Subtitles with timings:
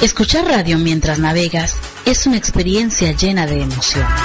[0.00, 4.20] Escuchar radio mientras navegas es una experiencia llena de emociones.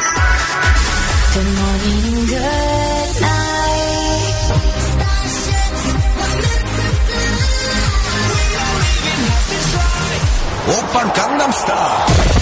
[10.68, 12.38] Open Gangnam Style.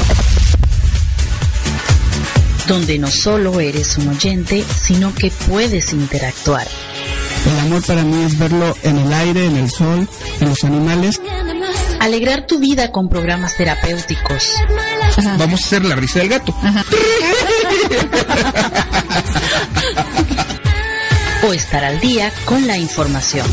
[2.68, 6.68] donde no solo eres un oyente, sino que puedes interactuar.
[7.46, 10.08] El amor para mí es verlo en el aire, en el sol,
[10.40, 11.22] en los animales.
[12.00, 14.56] Alegrar tu vida con programas terapéuticos.
[15.38, 16.56] Vamos a hacer la risa del gato.
[21.48, 23.46] o estar al día con la información.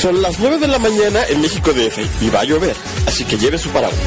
[0.00, 2.74] Son las 9 de la mañana en México DF y va a llover,
[3.06, 3.98] así que lleve su paraguas.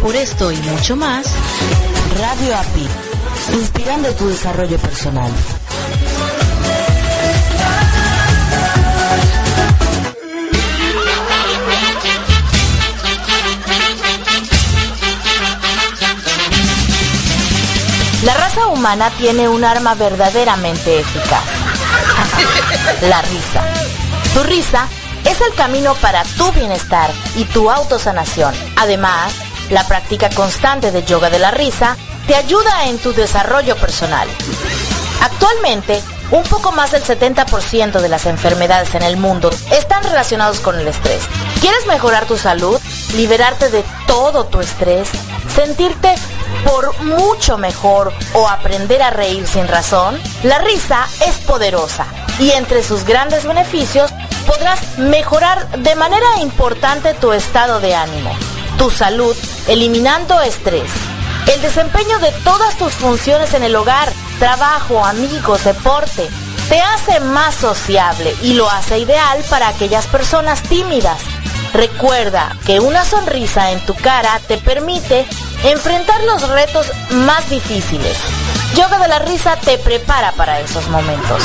[0.00, 1.26] Por esto y mucho más,
[2.20, 2.88] Radio API,
[3.54, 5.30] inspirando tu desarrollo personal.
[18.24, 21.42] La raza humana tiene un arma verdaderamente eficaz.
[23.08, 23.64] La risa.
[24.32, 24.88] Tu risa
[25.24, 28.54] es el camino para tu bienestar y tu autosanación.
[28.76, 29.34] Además,
[29.70, 31.96] la práctica constante de yoga de la risa
[32.26, 34.28] te ayuda en tu desarrollo personal.
[35.20, 40.78] Actualmente, un poco más del 70% de las enfermedades en el mundo están relacionados con
[40.78, 41.22] el estrés.
[41.60, 42.80] ¿Quieres mejorar tu salud?
[43.14, 45.08] ¿Liberarte de todo tu estrés?
[45.54, 46.14] ¿Sentirte
[46.64, 50.18] por mucho mejor o aprender a reír sin razón?
[50.42, 52.06] La risa es poderosa
[52.38, 54.10] y entre sus grandes beneficios
[54.52, 58.30] podrás mejorar de manera importante tu estado de ánimo,
[58.76, 59.34] tu salud,
[59.66, 60.90] eliminando estrés,
[61.52, 66.28] el desempeño de todas tus funciones en el hogar, trabajo, amigos, deporte,
[66.68, 71.20] te hace más sociable y lo hace ideal para aquellas personas tímidas.
[71.72, 75.26] Recuerda que una sonrisa en tu cara te permite
[75.64, 78.18] enfrentar los retos más difíciles.
[78.74, 81.42] Yoga de la risa te prepara para esos momentos.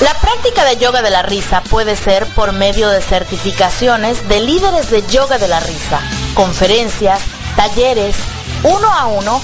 [0.00, 4.90] La práctica de yoga de la risa puede ser por medio de certificaciones de líderes
[4.90, 6.00] de yoga de la risa,
[6.34, 7.20] conferencias,
[7.54, 8.16] talleres,
[8.64, 9.40] uno a uno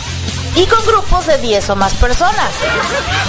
[0.56, 2.50] y con grupos de 10 o más personas.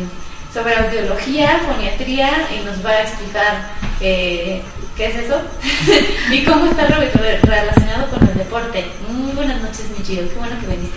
[0.56, 3.69] sobre audiología, foniatría y nos va a explicar
[4.00, 4.62] eh,
[4.97, 5.38] qué es eso
[6.32, 8.87] y cómo está relacionado con el deporte.
[9.06, 10.97] Muy buenas noches, mi chido, qué bueno que viniste.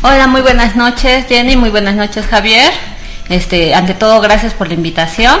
[0.00, 2.72] Hola, muy buenas noches, Jenny, muy buenas noches, Javier.
[3.28, 5.38] Este, ante todo, gracias por la invitación.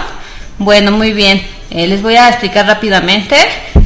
[0.58, 1.42] Bueno, muy bien.
[1.70, 3.36] Eh, les voy a explicar rápidamente.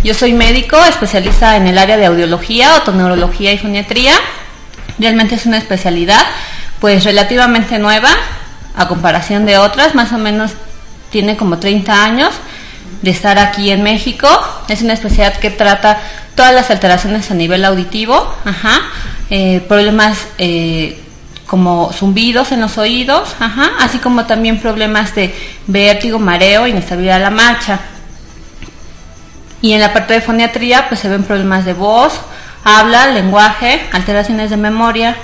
[0.03, 4.15] Yo soy médico, especialista en el área de audiología, otoneurología y foniatría.
[4.99, 6.27] Realmente es una especialidad,
[6.81, 8.11] pues relativamente nueva
[8.79, 10.53] a comparación de otras, más o menos
[11.11, 12.31] tiene como 30 años
[13.03, 14.29] de estar aquí en México.
[14.69, 15.99] Es una especialidad que trata
[16.35, 18.81] todas las alteraciones a nivel auditivo, ajá,
[19.29, 21.03] eh, problemas eh,
[21.47, 23.35] como zumbidos en los oídos,
[23.81, 25.35] así como también problemas de
[25.67, 27.81] vértigo, mareo, inestabilidad de la marcha.
[29.61, 32.13] Y en la parte de foniatría, pues se ven problemas de voz,
[32.63, 35.17] habla, lenguaje, alteraciones de memoria.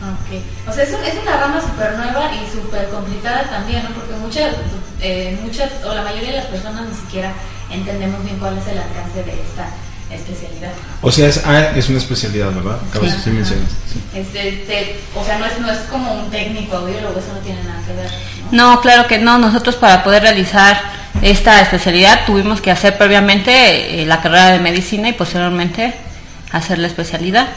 [0.00, 3.90] Ok, o sea, es, es una rama súper nueva y súper complicada también, ¿no?
[3.90, 4.54] Porque muchas,
[5.00, 7.32] eh, muchas, o la mayoría de las personas ni siquiera
[7.70, 9.68] entendemos bien cuál es el alcance de esta
[10.10, 10.70] especialidad.
[11.02, 12.78] O sea, es, ah, es una especialidad, ¿verdad?
[12.88, 13.30] Acabas Sí.
[13.30, 13.66] de mencionar.
[13.92, 14.02] Sí.
[14.18, 17.62] Este, este, o sea, no es, no es como un técnico audiólogo, eso no tiene
[17.64, 18.10] nada que ver.
[18.52, 19.38] No, claro que no.
[19.38, 20.80] Nosotros para poder realizar
[21.22, 25.92] esta especialidad tuvimos que hacer previamente eh, la carrera de medicina y posteriormente
[26.52, 27.48] hacer la especialidad.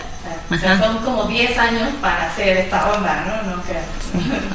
[0.52, 3.56] O sea, son como 10 años para hacer esta onda, ¿no?
[3.56, 3.86] No creas.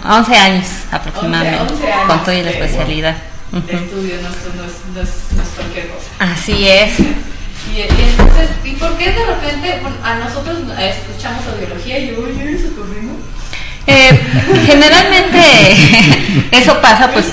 [0.05, 3.17] 11 años aproximadamente 11 años con toda la de- especialidad.
[3.53, 3.85] De Ujú.
[3.85, 6.33] estudio, no, no, es, no, es, no es cualquier cosa.
[6.33, 6.93] Así es.
[7.75, 12.11] Y, y entonces, ¿y por qué de repente bueno, a nosotros eh, escuchamos audiología y
[12.13, 13.17] yo, oye, eso corrimos?
[13.89, 14.21] Eh,
[14.67, 15.41] generalmente
[16.53, 17.27] eso pasa pues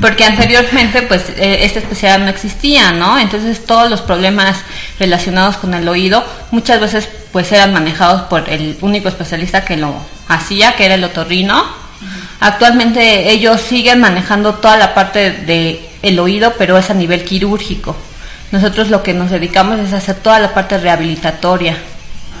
[0.00, 3.18] porque anteriormente pues eh, esta especialidad no existía, ¿no?
[3.18, 4.56] Entonces todos los problemas
[4.98, 9.94] relacionados con el oído muchas veces pues eran manejados por el único especialista que lo
[10.26, 11.62] hacía, que era el otorrino.
[12.40, 17.94] Actualmente ellos siguen manejando toda la parte de el oído, pero es a nivel quirúrgico.
[18.52, 21.76] Nosotros lo que nos dedicamos es a hacer toda la parte rehabilitatoria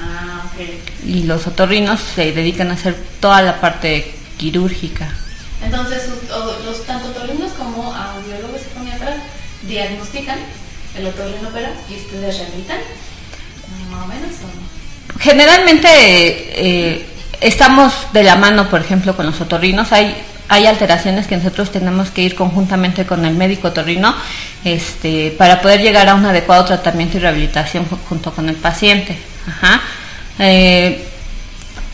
[0.02, 0.66] Ah, ok.
[1.06, 5.10] y los otorrinos se dedican a hacer toda la parte quirúrgica.
[5.62, 6.08] Entonces,
[6.64, 9.16] los tanto otorrinos como audiólogos y foniatras
[9.68, 10.38] diagnostican,
[10.96, 12.78] el otorrino opera y ustedes rehabilitan.
[13.90, 14.65] Más o menos, ¿o no?
[15.20, 17.06] Generalmente eh,
[17.40, 19.92] estamos de la mano, por ejemplo, con los otorrinos.
[19.92, 20.14] Hay,
[20.48, 24.14] hay alteraciones que nosotros tenemos que ir conjuntamente con el médico otorrino
[24.64, 29.18] este, para poder llegar a un adecuado tratamiento y rehabilitación ju- junto con el paciente.
[29.48, 29.80] Ajá.
[30.38, 31.04] Eh,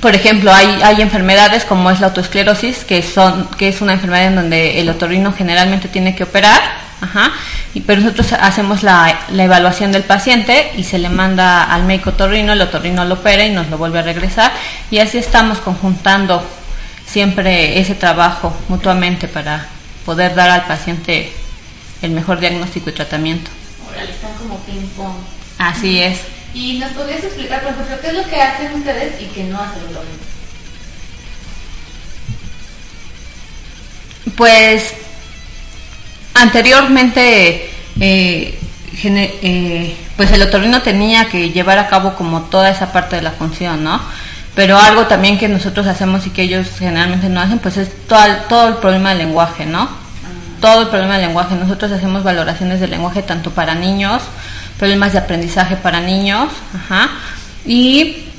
[0.00, 4.26] por ejemplo, hay, hay enfermedades como es la autoesclerosis, que, son, que es una enfermedad
[4.26, 6.61] en donde el otorrino generalmente tiene que operar,
[7.02, 7.32] ajá,
[7.75, 12.11] y, pero nosotros hacemos la, la evaluación del paciente y se le manda al médico
[12.11, 14.52] otorrino, el otorrino lo opera y nos lo vuelve a regresar,
[14.90, 16.42] y así estamos conjuntando
[17.06, 19.66] siempre ese trabajo mutuamente para
[20.06, 21.32] poder dar al paciente
[22.00, 23.50] el mejor diagnóstico y tratamiento.
[23.90, 25.16] Órale, están como ping-pong.
[25.59, 26.21] Así es.
[26.54, 29.59] ¿Y nos podrías explicar, por ejemplo, qué es lo que hacen ustedes y qué no
[29.61, 30.32] hacen otorrino?
[34.37, 34.94] Pues
[36.42, 37.70] anteriormente,
[38.00, 38.58] eh,
[39.04, 43.30] eh, pues el otorrino tenía que llevar a cabo como toda esa parte de la
[43.30, 44.00] función, ¿no?
[44.54, 48.26] Pero algo también que nosotros hacemos y que ellos generalmente no hacen, pues es todo
[48.49, 49.88] todo el problema del lenguaje, ¿no?
[50.61, 51.54] Todo el problema del lenguaje.
[51.54, 54.22] Nosotros hacemos valoraciones del lenguaje tanto para niños,
[54.78, 57.11] problemas de aprendizaje para niños, ajá,
[57.64, 58.32] y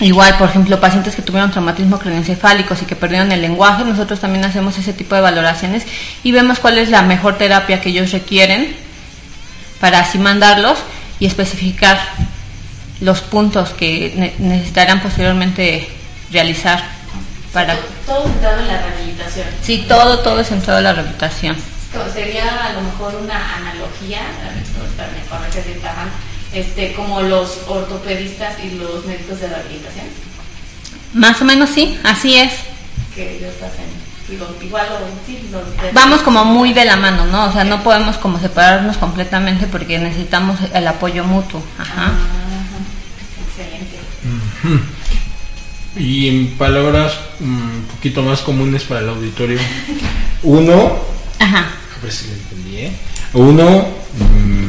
[0.00, 4.44] Igual, por ejemplo, pacientes que tuvieron traumatismo craneoencefálicos y que perdieron el lenguaje, nosotros también
[4.44, 5.84] hacemos ese tipo de valoraciones
[6.24, 8.74] y vemos cuál es la mejor terapia que ellos requieren
[9.80, 10.78] para así mandarlos
[11.20, 12.00] y especificar
[13.00, 15.88] los puntos que ne- necesitarán posteriormente
[16.32, 16.82] realizar
[17.52, 19.46] para Todo centrado en la rehabilitación.
[19.62, 21.56] sí todo todo es centrado en la rehabilitación
[22.14, 26.08] Sería a lo mejor una analogía, ahorita me si mal,
[26.54, 30.06] este, como los ortopedistas y los médicos de rehabilitación,
[31.14, 32.52] más o menos sí así es
[33.14, 33.84] que ellos hacen,
[34.28, 37.82] digo, igual o sí, los vamos como muy de la mano no o sea no
[37.82, 42.12] podemos como separarnos completamente porque necesitamos el apoyo mutuo ajá
[42.62, 42.78] Ajá,
[43.48, 43.98] excelente.
[45.96, 49.58] Y en palabras mm, un poquito más comunes para el auditorio,
[50.42, 51.00] uno,
[51.38, 51.66] Ajá.
[51.98, 52.92] a ver si lo entendí, ¿eh?
[53.34, 53.86] Uno,
[54.18, 54.61] mm,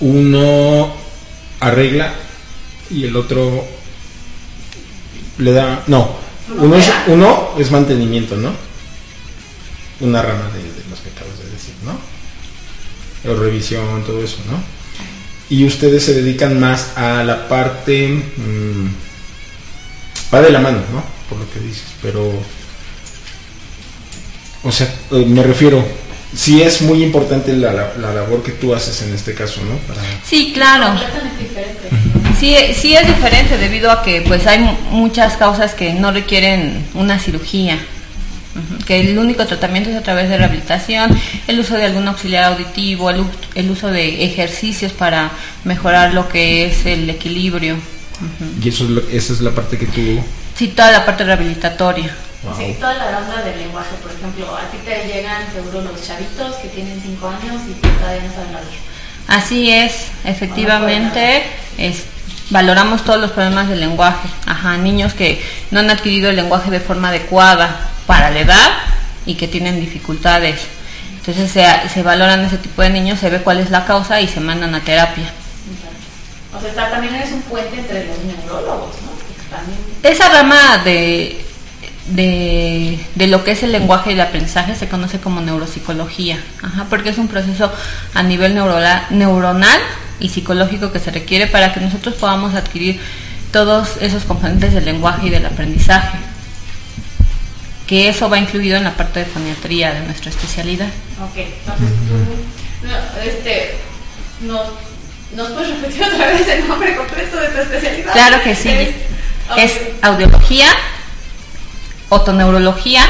[0.00, 0.92] uno
[1.60, 2.14] arregla
[2.90, 3.64] y el otro
[5.38, 6.16] le da, no,
[6.58, 8.52] uno es, uno es mantenimiento, ¿no?
[10.00, 13.30] Una rama de, de los que acabas de decir, ¿no?
[13.30, 14.62] O revisión, todo eso, ¿no?
[15.54, 18.88] Y ustedes se dedican más a la parte, mm,
[20.32, 21.02] va de la mano, ¿no?
[21.28, 22.32] Por lo que dices, pero,
[24.62, 25.84] o sea, eh, me refiero,
[26.34, 29.76] sí es muy importante la, la- la labor que tú haces en este caso, ¿no?
[29.86, 30.94] Para, Sí, claro.
[32.38, 36.86] Sí, sí es diferente debido a que pues hay mu- muchas causas que no requieren
[36.94, 37.78] una cirugía.
[38.86, 43.08] Que el único tratamiento es a través de rehabilitación, el uso de algún auxiliar auditivo,
[43.10, 45.30] el, u- el uso de ejercicios para
[45.64, 47.76] mejorar lo que es el equilibrio.
[48.62, 50.00] Y eso es lo- esa es la parte que tú,
[50.56, 52.14] Sí, toda la parte rehabilitatoria.
[52.42, 52.56] Wow.
[52.56, 56.56] Sí, toda la onda del lenguaje, por ejemplo, a ti te llegan seguro los chavitos
[56.56, 58.90] que tienen 5 años y que todavía no saben hablar.
[59.28, 61.44] Así es, efectivamente,
[61.78, 62.04] es,
[62.50, 64.28] valoramos todos los problemas del lenguaje.
[64.46, 68.70] Ajá, niños que no han adquirido el lenguaje de forma adecuada para la edad
[69.26, 70.60] y que tienen dificultades.
[71.18, 74.26] Entonces se, se valoran ese tipo de niños, se ve cuál es la causa y
[74.26, 75.30] se mandan a terapia.
[76.52, 79.56] O sea, también eres un puente entre los neurólogos, ¿no?
[79.56, 81.44] También Esa rama de,
[82.10, 86.86] de, de lo que es el lenguaje y el aprendizaje se conoce como neuropsicología, Ajá,
[86.90, 87.72] porque es un proceso
[88.14, 89.78] a nivel neurola- neuronal
[90.18, 93.00] y psicológico que se requiere para que nosotros podamos adquirir
[93.52, 96.18] todos esos componentes del lenguaje y del aprendizaje,
[97.86, 100.86] que eso va incluido en la parte de foniatría de nuestra especialidad.
[101.22, 103.74] Ok, entonces tú, no, este,
[104.42, 104.68] nos,
[105.34, 108.12] ¿nos puedes repetir otra vez el nombre completo de tu especialidad?
[108.12, 108.68] Claro que sí.
[108.68, 108.94] Es,
[109.56, 110.68] Es audiología,
[112.10, 113.02] otoneurología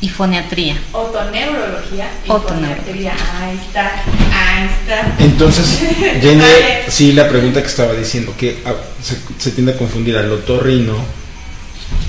[0.00, 0.76] y foniatría.
[0.92, 2.84] Otoneurología y Otoneurología.
[2.84, 3.12] foniatría.
[3.40, 3.92] Ahí está,
[4.32, 5.24] ahí está.
[5.24, 5.80] Entonces,
[6.20, 6.84] Jenny, Vale.
[6.88, 8.72] sí, la pregunta que estaba diciendo, que ah,
[9.02, 10.94] se, se tiende a confundir al otorrino.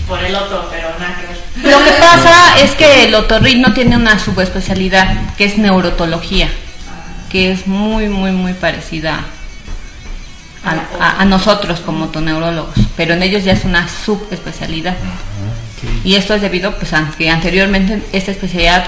[0.08, 1.72] Por el otro, pero nada que ver.
[1.72, 6.50] Lo que pasa es que el otorrino tiene una subespecialidad que es neurotología,
[7.30, 9.22] que es muy, muy, muy parecida
[10.64, 14.96] a, a- a nosotros como otoneurólogos, pero en ellos ya es una subespecialidad.
[16.04, 18.86] Y esto es debido pues, a que anteriormente esta especialidad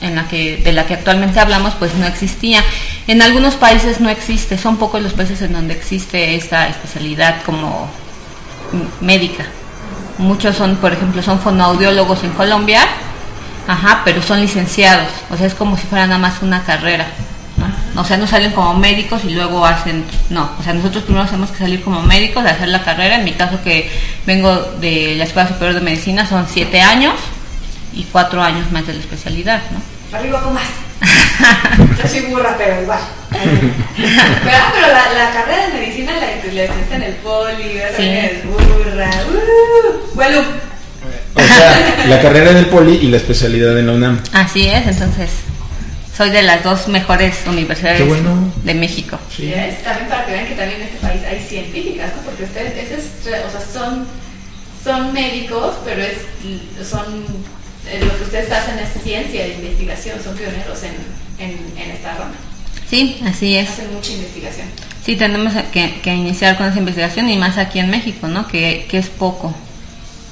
[0.00, 2.62] en la que, de la que actualmente hablamos pues no existía.
[3.06, 7.88] En algunos países no existe, son pocos los países en donde existe esta especialidad como
[9.00, 9.44] médica.
[10.18, 12.82] Muchos son, por ejemplo, son fonoaudiólogos en Colombia,
[13.66, 17.06] ajá, pero son licenciados, o sea, es como si fuera nada más una carrera.
[17.94, 18.02] ¿No?
[18.02, 21.50] O sea, no salen como médicos y luego hacen, no, o sea, nosotros primero tenemos
[21.50, 23.90] que salir como médicos, hacer la carrera, en mi caso que
[24.26, 27.14] vengo de la Escuela Superior de Medicina son siete años
[27.92, 30.18] y cuatro años más de la especialidad, ¿no?
[30.18, 30.64] Arriba con más.
[32.02, 33.00] Yo soy burra, pero igual.
[33.30, 33.50] Pero,
[34.52, 37.96] ah, pero la, la carrera de medicina la, la estudiaste en el poli, ¿verdad?
[37.96, 38.02] Sí.
[38.02, 39.10] Eres burra.
[39.28, 40.38] Uh, bueno,
[41.34, 44.20] O sea, la carrera en el poli y la especialidad en la UNAM.
[44.32, 45.30] Así es, entonces
[46.16, 48.52] soy de las dos mejores universidades Qué bueno.
[48.64, 49.18] de México.
[49.34, 49.52] Sí.
[49.52, 52.22] es también para que vean que también en este país hay científicas, ¿no?
[52.22, 54.06] Porque ustedes, es- o sea, son,
[54.84, 56.18] son médicos, pero es,
[56.88, 57.24] son,
[57.88, 60.94] eh, lo que ustedes hacen es ciencia de investigación, son pioneros en,
[61.44, 61.50] en,
[61.82, 62.34] en esta rama.
[62.88, 63.70] Sí, así es.
[63.70, 64.66] Hacen mucha investigación.
[65.04, 68.46] Sí, tenemos que, que iniciar con esa investigación y más aquí en México, ¿no?
[68.46, 69.54] Que, que es poco.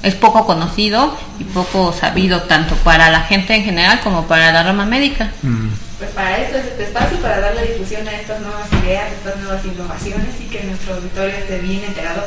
[0.03, 4.63] Es poco conocido y poco sabido tanto para la gente en general como para la
[4.63, 5.31] rama médica.
[5.43, 5.69] Mm.
[5.99, 9.63] Pues para esto es este espacio, para darle difusión a estas nuevas ideas, estas nuevas
[9.63, 12.25] innovaciones y que nuestro auditorio esté bien enterado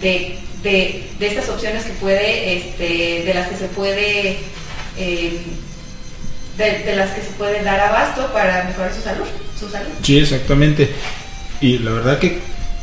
[0.00, 4.38] de, de, de estas opciones que puede, este, de las que se puede,
[4.96, 5.40] eh,
[6.56, 9.26] de, de las que se puede dar abasto para mejorar su salud,
[9.58, 9.90] su salud.
[10.02, 10.92] Sí, exactamente.
[11.60, 12.38] Y la verdad que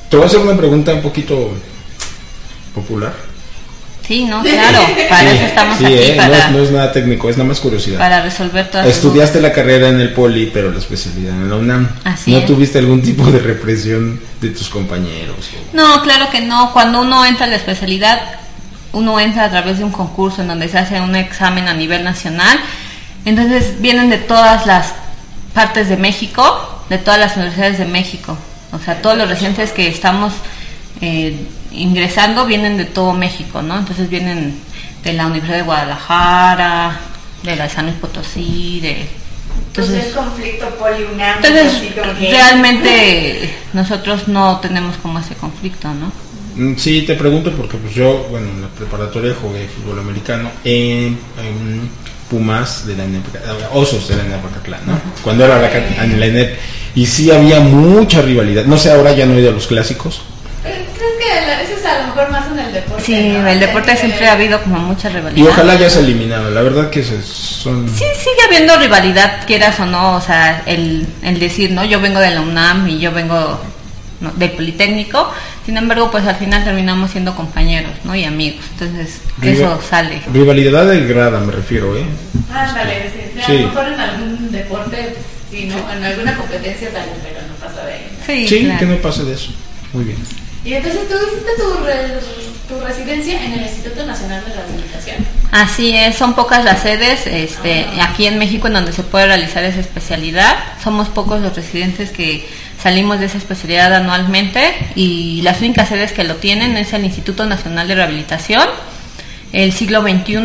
[0.09, 1.51] te voy a hacer una pregunta un poquito
[2.75, 3.13] popular.
[4.07, 4.79] Sí, no, claro,
[5.09, 7.37] para Sí, eso estamos sí, aquí, eh, no, para, es, no es nada técnico, es
[7.37, 7.97] nada más curiosidad.
[7.99, 11.89] para resolver todas Estudiaste la carrera en el poli, pero la especialidad en la UNAM.
[12.03, 12.45] Así ¿No es.
[12.45, 15.35] tuviste algún tipo de represión de tus compañeros?
[15.39, 16.73] o- No, claro que no.
[16.73, 18.19] Cuando uno entra a la especialidad,
[18.91, 22.03] uno entra a través de un concurso en donde se hace un examen a nivel
[22.03, 22.59] nacional.
[23.23, 24.93] Entonces vienen de todas las
[25.53, 28.37] partes de México, de todas las universidades de México.
[28.73, 30.33] O sea, todos los residentes que estamos
[30.99, 31.37] eh,
[31.73, 33.77] ingresando vienen de todo México, ¿no?
[33.77, 34.59] Entonces vienen
[35.03, 36.99] de la Universidad de Guadalajara,
[37.43, 39.07] de la de San Luis Potosí, de...
[39.67, 46.11] Entonces, Entonces, conflicto poliunam, entonces realmente nosotros no tenemos como ese conflicto, ¿no?
[46.55, 51.17] Mm, Sí, te pregunto porque pues yo, bueno, en la preparatoria jugué fútbol americano en,
[51.41, 51.89] en
[52.29, 53.23] Pumas de la NEP,
[53.73, 54.43] Osos de la NEP
[54.85, 54.99] ¿no?
[55.23, 56.57] Cuando era la, en la NEP.
[56.95, 58.65] Y sí había mucha rivalidad.
[58.65, 60.21] No sé, ahora ya no he ido a los clásicos.
[60.63, 63.03] Creo que eso es a lo mejor más en el deporte.
[63.03, 63.47] Sí, ¿no?
[63.47, 65.49] el deporte siempre ha habido como mucha Y rivalidad.
[65.49, 66.49] ojalá ya se eliminara.
[66.49, 67.89] La verdad que se- son...
[67.89, 71.83] Sí, sigue habiendo rivalidad, quieras o no, o sea, el, el decir, ¿no?
[71.83, 73.59] Yo vengo de la UNAM y yo vengo
[74.21, 74.31] ¿no?
[74.31, 75.33] del Politécnico,
[75.65, 78.15] sin embargo, pues al final terminamos siendo compañeros, ¿no?
[78.15, 80.21] Y amigos, entonces eso sale.
[80.31, 82.05] Rivalidad de grada, me refiero, ¿eh?
[83.45, 83.51] Sí.
[83.51, 85.15] A lo mejor en algún deporte,
[85.51, 85.91] sí, ¿no?
[85.91, 88.07] En alguna competencia sale, pero no pasa de ahí.
[88.17, 88.25] ¿no?
[88.25, 88.79] Sí, Sí, claro.
[88.79, 89.51] que no pase de eso.
[89.91, 90.17] Muy bien.
[90.65, 92.19] Y entonces tú hiciste tu, re-
[92.69, 95.17] tu residencia en el Instituto Nacional de Rehabilitación.
[95.51, 99.63] Así es, son pocas las sedes este, aquí en México en donde se puede realizar
[99.63, 100.55] esa especialidad.
[100.81, 102.47] Somos pocos los residentes que
[102.81, 107.45] salimos de esa especialidad anualmente y las únicas sedes que lo tienen es el Instituto
[107.45, 108.67] Nacional de Rehabilitación,
[109.51, 110.39] el siglo XXI,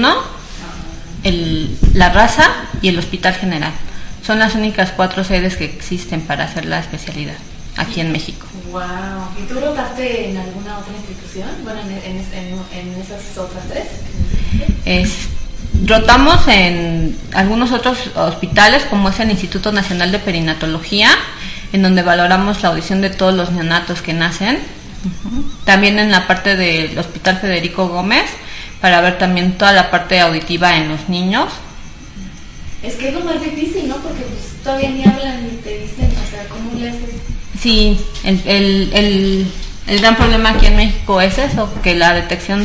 [1.22, 2.50] el, la raza
[2.82, 3.72] y el Hospital General.
[4.26, 7.36] Son las únicas cuatro sedes que existen para hacer la especialidad
[7.76, 8.46] aquí en México.
[8.70, 8.82] Wow.
[9.38, 11.48] ¿Y tú rotaste en alguna otra institución?
[11.64, 12.18] Bueno, en, en,
[12.72, 13.86] en- esas otras tres.
[14.84, 15.28] Es,
[15.86, 21.10] rotamos en algunos otros hospitales, como es el Instituto Nacional de Perinatología,
[21.72, 24.58] en donde valoramos la audición de todos los neonatos que nacen.
[25.64, 28.24] También en la parte del Hospital Federico Gómez,
[28.80, 31.52] para ver también toda la parte auditiva en los niños.
[32.82, 33.96] Es que es lo más difícil, ¿no?
[33.96, 37.10] Porque pues, todavía ni hablan ni te dicen, o sea, ¿cómo le haces?
[37.60, 39.52] Sí, el, el,
[39.86, 42.64] el, gran problema aquí en México es eso, que la detección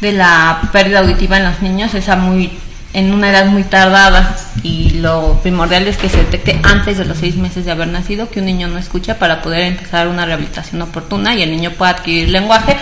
[0.00, 2.50] de la pérdida auditiva en los niños es a muy
[2.94, 4.36] en una edad muy tardada.
[4.62, 8.30] Y lo primordial es que se detecte antes de los seis meses de haber nacido
[8.30, 11.90] que un niño no escucha para poder empezar una rehabilitación oportuna y el niño pueda
[11.92, 12.76] adquirir lenguaje.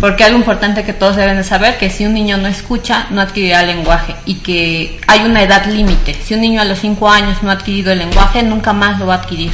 [0.00, 3.20] Porque algo importante que todos deben de saber que si un niño no escucha no
[3.20, 4.14] adquirirá lenguaje.
[4.24, 6.14] Y que hay una edad límite.
[6.14, 9.06] Si un niño a los cinco años no ha adquirido el lenguaje nunca más lo
[9.06, 9.52] va a adquirir.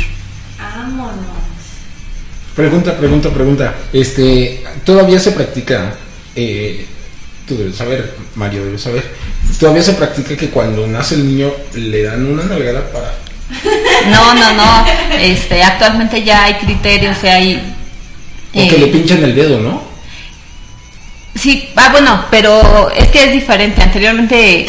[2.54, 3.74] Pregunta, pregunta, pregunta.
[3.92, 5.94] Este, todavía se practica,
[6.36, 6.86] eh,
[7.48, 9.04] tú debes saber, Mario debes saber,
[9.58, 13.14] todavía se practica que cuando nace el niño le dan una nalgada para...
[14.10, 14.86] No, no, no.
[15.18, 17.74] Este, actualmente ya hay criterios, hay.
[18.52, 19.82] O que eh, le pinchan el dedo, ¿no?
[21.34, 23.82] Sí, ah, bueno, pero es que es diferente.
[23.82, 24.66] Anteriormente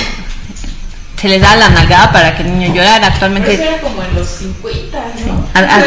[1.20, 2.96] se les da la nalgada para que el niño llorara.
[2.98, 3.54] Pero eso Actualmente.
[3.54, 4.98] era como en los 50,
[5.28, 5.50] ¿no?
[5.54, 5.84] a- a-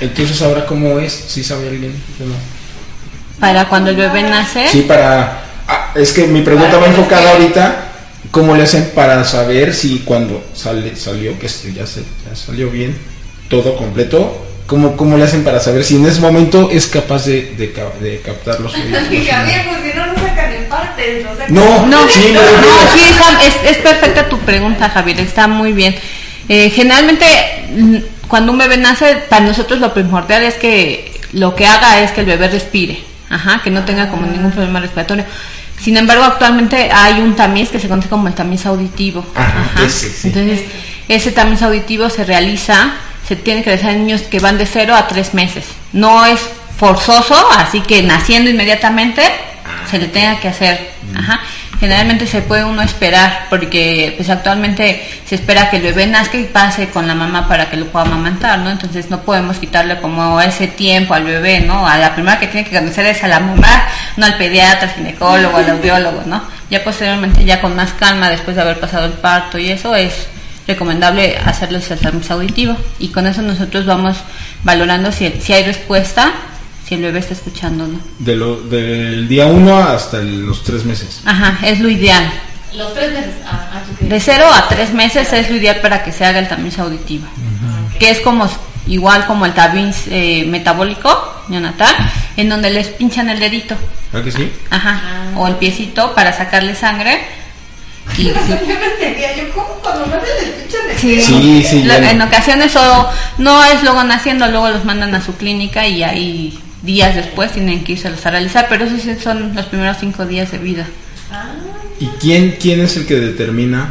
[0.00, 2.34] Entonces ahora cómo es, si sabe alguien no?
[3.40, 4.68] para cuando el bebé nace.
[4.68, 5.42] Sí, para...
[5.68, 7.76] ah, es que mi pregunta va enfocada ahorita,
[8.30, 12.70] ¿cómo le hacen para saber si cuando sale, salió, que se- ya, se, ya salió
[12.70, 12.96] bien,
[13.48, 17.54] todo completo, ¿cómo, ¿cómo le hacen para saber si en ese momento es capaz de,
[17.58, 19.02] de, ca- de captar los oídos?
[19.10, 19.82] Y Javier, pues
[21.48, 25.94] no No, No, sí, no, es, es perfecta tu pregunta, Javier, está muy bien.
[26.48, 27.26] Eh, generalmente,
[27.70, 27.96] mm,
[28.28, 32.20] cuando un bebé nace, para nosotros lo primordial es que lo que haga es que
[32.20, 35.24] el bebé respire, ajá, que no tenga como ningún problema respiratorio.
[35.80, 39.24] Sin embargo, actualmente hay un tamiz que se conoce como el tamiz auditivo.
[39.34, 40.28] Ajá, ese, sí.
[40.28, 40.62] Entonces,
[41.08, 42.92] ese tamiz auditivo se realiza,
[43.26, 45.66] se tiene que realizar en niños que van de 0 a 3 meses.
[45.92, 46.40] No es
[46.78, 49.22] forzoso, así que naciendo inmediatamente
[49.86, 50.90] se le tenga que hacer.
[51.16, 51.40] Ajá.
[51.78, 56.44] Generalmente se puede uno esperar, porque pues actualmente se espera que el bebé nazca y
[56.44, 58.70] pase con la mamá para que lo pueda amamantar, ¿no?
[58.70, 61.86] Entonces no podemos quitarle como ese tiempo al bebé, ¿no?
[61.86, 63.84] A la primera que tiene que conocer es a la mamá,
[64.16, 66.42] no al pediatra, al ginecólogo, al audiólogo, ¿no?
[66.70, 70.28] Ya posteriormente, ya con más calma, después de haber pasado el parto y eso, es
[70.66, 74.16] recomendable hacerles el tamiz auditivo y con eso nosotros vamos
[74.64, 76.32] valorando si, si hay respuesta,
[76.86, 77.98] si el bebé está escuchando no.
[78.18, 81.20] De lo, del día 1 hasta el- los 3 meses.
[81.24, 82.30] Ajá, es lo ideal.
[82.74, 83.34] Los tres meses.
[83.46, 83.82] Ah, ah.
[84.00, 87.26] De 0 a 3 meses es lo ideal para que se haga el tamiz auditivo,
[87.98, 88.48] que es como
[88.86, 91.94] igual como el tamiz eh, metabólico neonatal,
[92.36, 93.76] en donde les pinchan el dedito,
[94.12, 94.52] ¿Verdad que sí?
[94.70, 95.00] ajá,
[95.36, 97.20] o el piecito para sacarle sangre.
[98.18, 98.34] Y, Yo
[99.54, 104.68] como cuando me el Sí, Sí, sí, en ocasiones o no es luego naciendo, luego
[104.68, 108.84] los mandan a su clínica y ahí días después tienen que irse a realizar, pero
[108.86, 110.86] esos son los primeros cinco días de vida.
[112.00, 113.90] ¿Y quién, quién es el que determina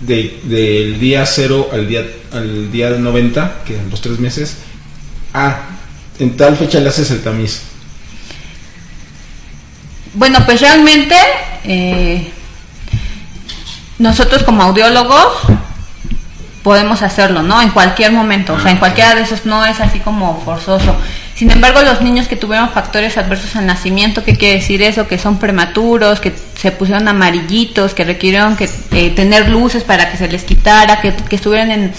[0.00, 4.56] de- del día 0 al día, al día 90, que en los 3 meses,
[5.34, 5.62] ah,
[6.18, 7.62] en tal fecha le haces el tamiz?
[10.14, 11.14] Bueno, pues realmente
[11.64, 12.30] eh,
[13.98, 15.32] nosotros como audiólogos
[16.62, 17.60] podemos hacerlo, ¿no?
[17.62, 20.96] En cualquier momento, o sea, en cualquiera de esos no es así como forzoso.
[21.36, 25.06] Sin embargo, los niños que tuvieron factores adversos al nacimiento, ¿qué quiere decir eso?
[25.06, 30.16] Que son prematuros, que se pusieron amarillitos, que requirieron que, eh, tener luces para que
[30.16, 31.92] se les quitara, que, que estuvieran en,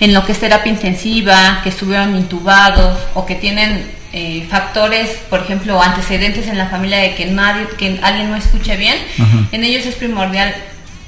[0.00, 5.40] en lo que es terapia intensiva, que estuvieron intubados o que tienen eh, factores, por
[5.40, 8.96] ejemplo, antecedentes en la familia de que nadie, que alguien no escuche bien,
[9.52, 10.54] en ellos es primordial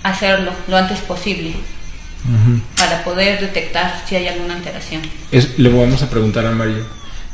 [0.02, 1.54] hacerlo lo antes posible
[2.76, 5.00] para poder detectar si hay alguna alteración.
[5.32, 6.84] Es, le vamos a preguntar a Mario,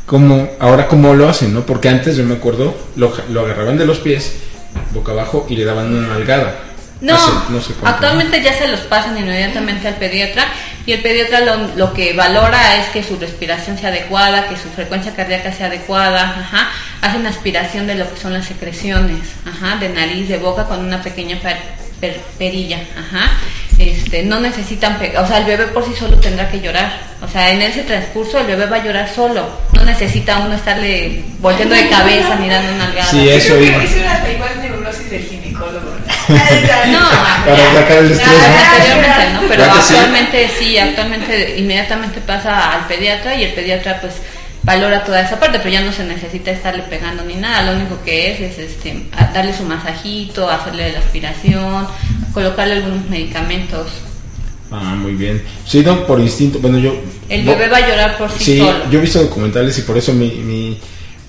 [0.07, 1.67] ¿cómo, ahora cómo lo hacen, no?
[1.67, 4.35] Porque antes yo me acuerdo, lo, lo agarraban de los pies,
[4.93, 6.61] boca abajo, y le daban una nalgada.
[6.99, 10.47] No, Hace no sé actualmente ya se los pasan inmediatamente al pediatra
[10.87, 14.71] y el pediatra lo, lo que valora es que su respiración sea adecuada, que su
[14.71, 16.71] frecuencia cardíaca sea adecuada, ajá.
[17.03, 21.03] hacen aspiración de lo que son las secreciones, ajá, de nariz, de boca con una
[21.03, 21.59] pequeña per-
[22.01, 23.31] per- perilla, ajá.
[23.79, 26.91] Este, no necesitan, pe- o sea, el bebé por sí solo tendrá que llorar,
[27.23, 31.23] o sea, en ese transcurso el bebé va a llorar solo, no necesita uno estarle
[31.41, 33.11] volteando de cabeza ni dando una nalgada.
[33.11, 33.79] Sí, eso Creo iba.
[33.81, 35.91] que es una igual neurosis del ginecólogo.
[36.87, 37.01] No,
[37.45, 38.75] Para sacar el estrés, ¿no?
[38.75, 40.79] anteriormente no, pero actualmente sí?
[40.79, 44.15] actualmente inmediatamente pasa al pediatra y el pediatra pues
[44.63, 48.03] valora toda esa parte, pero ya no se necesita estarle pegando ni nada, lo único
[48.05, 51.87] que es es este darle su masajito, hacerle la aspiración,
[52.37, 53.87] colocarle algunos medicamentos.
[54.71, 55.43] Ah, muy bien.
[55.67, 56.59] Sí, no, por instinto.
[56.59, 56.95] Bueno, yo.
[57.31, 58.91] El no- bebé va a llorar por sí, Sí, solo.
[58.91, 60.79] yo he visto documentales y por eso mi, mi-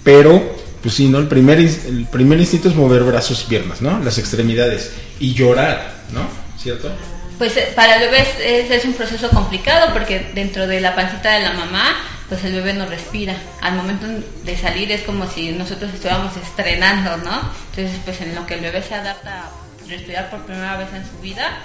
[0.03, 1.17] Pero, pues sí, ¿no?
[1.19, 3.99] El primer, el primer instinto es mover brazos y piernas, ¿no?
[4.03, 4.91] Las extremidades.
[5.19, 6.21] Y llorar, ¿no?
[6.61, 6.89] ¿Cierto?
[7.37, 10.93] Pues eh, para el bebé es, es- es un proceso complicado porque dentro de la
[10.93, 11.95] pancita de la mamá,
[12.27, 13.35] pues el bebé no respira.
[13.61, 14.07] Al momento
[14.43, 17.39] de salir es como si nosotros estuviéramos estrenando, ¿no?
[17.75, 19.49] Entonces, pues en lo que el bebé se adapta
[19.89, 21.59] respirar por primera vez en su vida,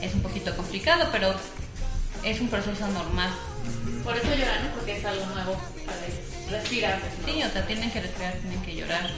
[0.00, 1.34] es un poquito complicado, pero
[2.24, 3.30] es un proceso normal.
[4.04, 4.74] Por eso lloran, ¿no?
[4.74, 6.18] Porque es algo nuevo para ellos.
[6.48, 9.08] Pues, Sí, o sea, tienen que respirar, tienen que llorar.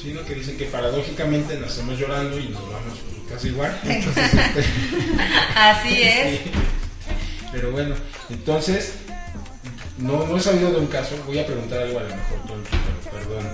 [0.00, 0.24] Sí, ¿no?
[0.24, 2.98] Que dicen que paradójicamente nacemos llorando y nos vamos
[3.30, 3.78] casi igual.
[3.84, 4.64] Entonces, este,
[5.54, 6.40] Así es.
[6.40, 6.50] sí.
[7.52, 7.94] Pero bueno,
[8.28, 8.92] entonces,
[9.98, 12.68] no, no he sabido de un caso, voy a preguntar algo a lo mejor, tonto,
[12.70, 13.46] pero perdón,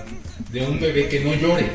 [0.49, 1.71] de un bebé que no llore,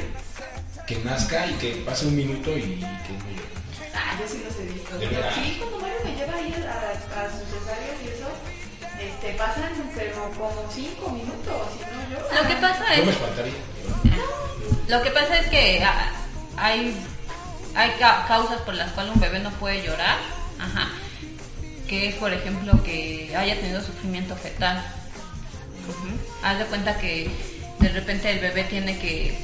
[0.89, 3.49] que nazca y que pase un minuto y, y que no llore.
[3.95, 4.99] Ah, yo sí los he visto.
[4.99, 5.31] ¿De verdad?
[5.35, 8.29] Sí, cuando Mario me lleva ahí a, a sus cesáreas y eso,
[8.99, 12.43] este, pasan pero como cinco minutos y no lloran.
[12.43, 13.53] Lo que pasa Yo me es espantaría.
[14.89, 16.11] Lo que pasa es que ah,
[16.57, 16.97] hay,
[17.75, 20.17] hay ca- causas por las cuales un bebé no puede llorar,
[20.59, 20.89] ajá,
[21.87, 24.83] que es por ejemplo que haya tenido sufrimiento fetal.
[25.89, 26.09] Ujú.
[26.43, 27.31] Haz de cuenta que
[27.81, 29.39] de repente el bebé tiene que,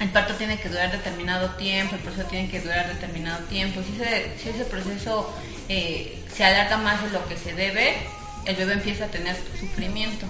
[0.00, 3.80] el parto tiene que durar determinado tiempo, el proceso tiene que durar determinado tiempo.
[3.82, 5.32] Si ese, si ese proceso
[5.68, 7.96] eh, se alarga más de lo que se debe,
[8.44, 10.26] el bebé empieza a tener sufrimiento.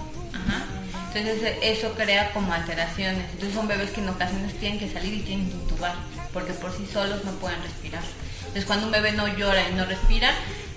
[1.13, 3.25] Entonces eso crea como alteraciones.
[3.31, 5.95] Entonces son bebés que en ocasiones tienen que salir y tienen que intubar,
[6.33, 8.03] porque por sí solos no pueden respirar.
[8.39, 10.31] Entonces cuando un bebé no llora y no respira,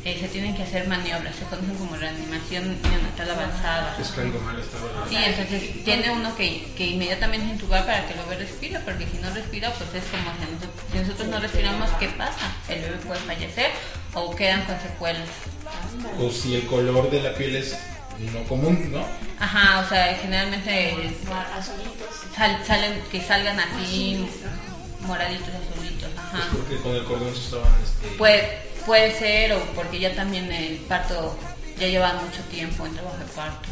[0.05, 3.97] eh, se tienen que hacer maniobras, se conocen como reanimación neonatal avanzada.
[4.01, 5.07] Es que algo mal estaba.
[5.09, 9.19] Sí, entonces tiene uno que, que inmediatamente intubar para que el bebé respire, porque si
[9.19, 12.53] no respira, pues es como si nosotros, si nosotros no respiramos, ¿qué pasa?
[12.69, 13.71] El bebé puede fallecer
[14.15, 15.29] o quedan con secuelas.
[16.19, 17.77] O si el color de la piel es
[18.33, 19.05] no común, ¿no?
[19.41, 20.95] Ajá, o sea, generalmente
[22.37, 24.27] sal- salen, que salgan así
[25.01, 26.49] moraditos, azulitos, ajá.
[26.53, 27.73] porque con el cordón se estaban.
[27.83, 31.37] Este, Puede, puede ser, o porque ya también el parto
[31.79, 33.69] ya lleva mucho tiempo en trabajo de parto.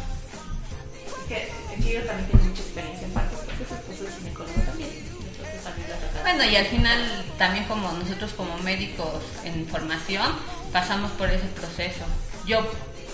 [1.05, 4.89] Es que Giro también tiene mucha experiencia en partos porque su esposo es ginecólogo también.
[4.89, 6.21] Entonces también la trata.
[6.21, 10.35] Bueno, y al final también como nosotros como médicos en formación
[10.71, 12.05] pasamos por ese proceso.
[12.45, 12.69] Yo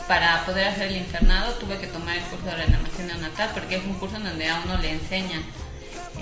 [0.07, 3.83] para poder hacer el internado tuve que tomar el curso de reanimación neonatal porque es
[3.83, 5.43] un curso en donde a uno le enseñan,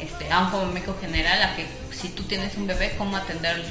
[0.02, 3.66] este, a un como médico general, a que si tú tienes un bebé, cómo atenderlo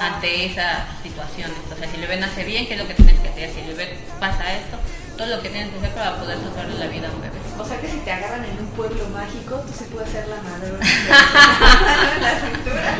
[0.00, 1.56] ante esas situaciones.
[1.72, 3.50] O sea, si el bebé nace bien, ¿qué es lo que tienes que hacer?
[3.50, 4.78] Si el bebé pasa esto,
[5.16, 7.38] todo lo que tienes que hacer para poder salvarle la vida a un bebé.
[7.58, 10.40] O sea que si te agarran en un pueblo mágico, tú sí puedes ser la
[10.42, 12.98] madre en la cintura.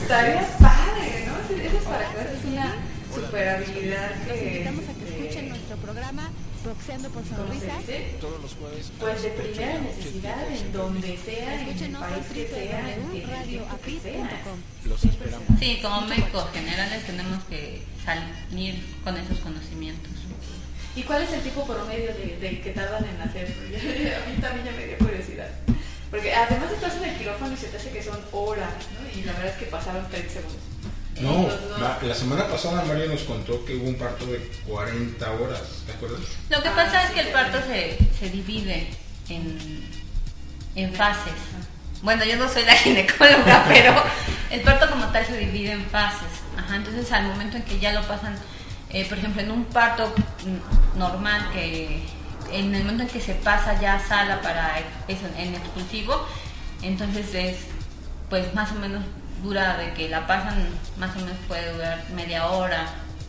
[0.00, 1.56] Estaría padre, ¿no?
[1.56, 2.74] Eso es para que veas, es una
[3.14, 4.46] super habilidad que...
[4.46, 6.30] Invitamos a que este, escuchen nuestro programa
[6.64, 7.78] Boxeando por ¿cómo se Sonrisas.
[7.86, 8.16] dice?
[8.98, 13.32] Pues de primera necesidad, en donde sea, en país que sea, en el tiempo
[13.84, 14.22] que sea.
[14.22, 15.58] www.radioapit.com.
[15.58, 20.12] Sí, como médicos generales tenemos que salir con esos conocimientos.
[20.96, 23.16] ¿Y cuál es el tipo promedio de, de que tardan en?
[23.16, 25.48] Porque a mí también ya me dio curiosidad.
[26.10, 29.18] Porque además estás en el quirófano y se te hace que son horas, ¿no?
[29.18, 30.58] Y la verdad es que pasaron 30 segundos.
[31.20, 31.48] No,
[32.02, 36.20] la, semana pasada Mario nos contó que hubo un parto de 40 horas, ¿te acuerdas?
[36.48, 38.88] Lo que Ah, pasa es sí, que el parto se, se divide.
[39.28, 39.84] en,
[40.76, 41.32] en fases.
[42.02, 43.94] Bueno, yo no soy la ginecóloga, pero
[44.50, 46.28] el parto como tal se divide en fases.
[46.56, 48.34] Ajá, entonces al momento en que ya lo pasan,
[48.90, 50.12] eh, por ejemplo, en un parto
[50.96, 52.02] normal, que
[52.52, 56.26] en el momento en que se pasa ya a sala para eso, en expulsivo,
[56.82, 57.56] entonces es
[58.28, 59.02] pues más o menos
[59.42, 60.66] dura de que la pasan,
[60.98, 62.86] más o menos puede durar media hora,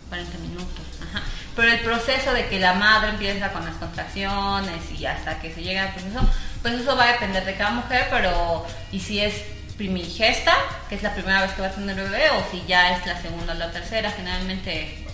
[0.10, 0.86] 40 minutos.
[1.10, 1.24] Ajá.
[1.56, 5.62] Pero el proceso de que la madre empieza con las contracciones y hasta que se
[5.62, 6.19] llega al proceso,
[6.62, 9.34] pues eso va a depender de cada mujer, pero y si es
[9.78, 10.54] primigesta,
[10.89, 13.19] que es la primera vez que va a tener bebé, o si ya es la
[13.21, 15.06] segunda o la tercera, generalmente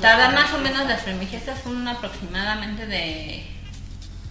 [0.00, 3.46] tardan más, o menos las primigestas son aproximadamente de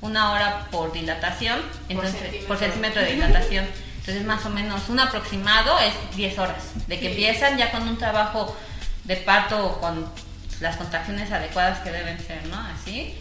[0.02, 1.60] una hora por dilatación,
[1.90, 3.66] entonces por centímetro, de dilatación.
[4.02, 7.98] Entonces más o menos un aproximado es 10 horas, de que empiezan ya con un
[7.98, 8.58] trabajo
[9.04, 10.12] de parto con
[10.60, 12.58] las contracciones adecuadas que deben ser, ¿no?
[12.58, 13.16] Así.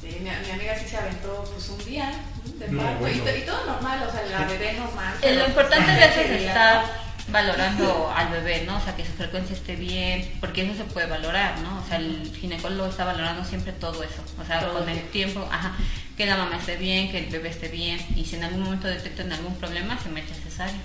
[0.00, 2.10] Sí, mi, amiga sí se aventó pues un día
[2.58, 5.14] de parto y, todo normal, o sea, la bebé normal.
[5.20, 6.84] Eh, lo importante de eso es estar
[7.28, 8.76] valorando al bebé, ¿no?
[8.76, 11.80] O sea, que su frecuencia esté bien, porque eso se puede valorar, ¿no?
[11.82, 15.72] O sea, el ginecólogo está valorando siempre todo eso, o sea, con el tiempo, ajá,
[16.16, 18.86] que la mamá esté bien, que el bebé esté bien, y si en algún momento
[18.86, 20.80] detectan algún problema, se me echa cesárea.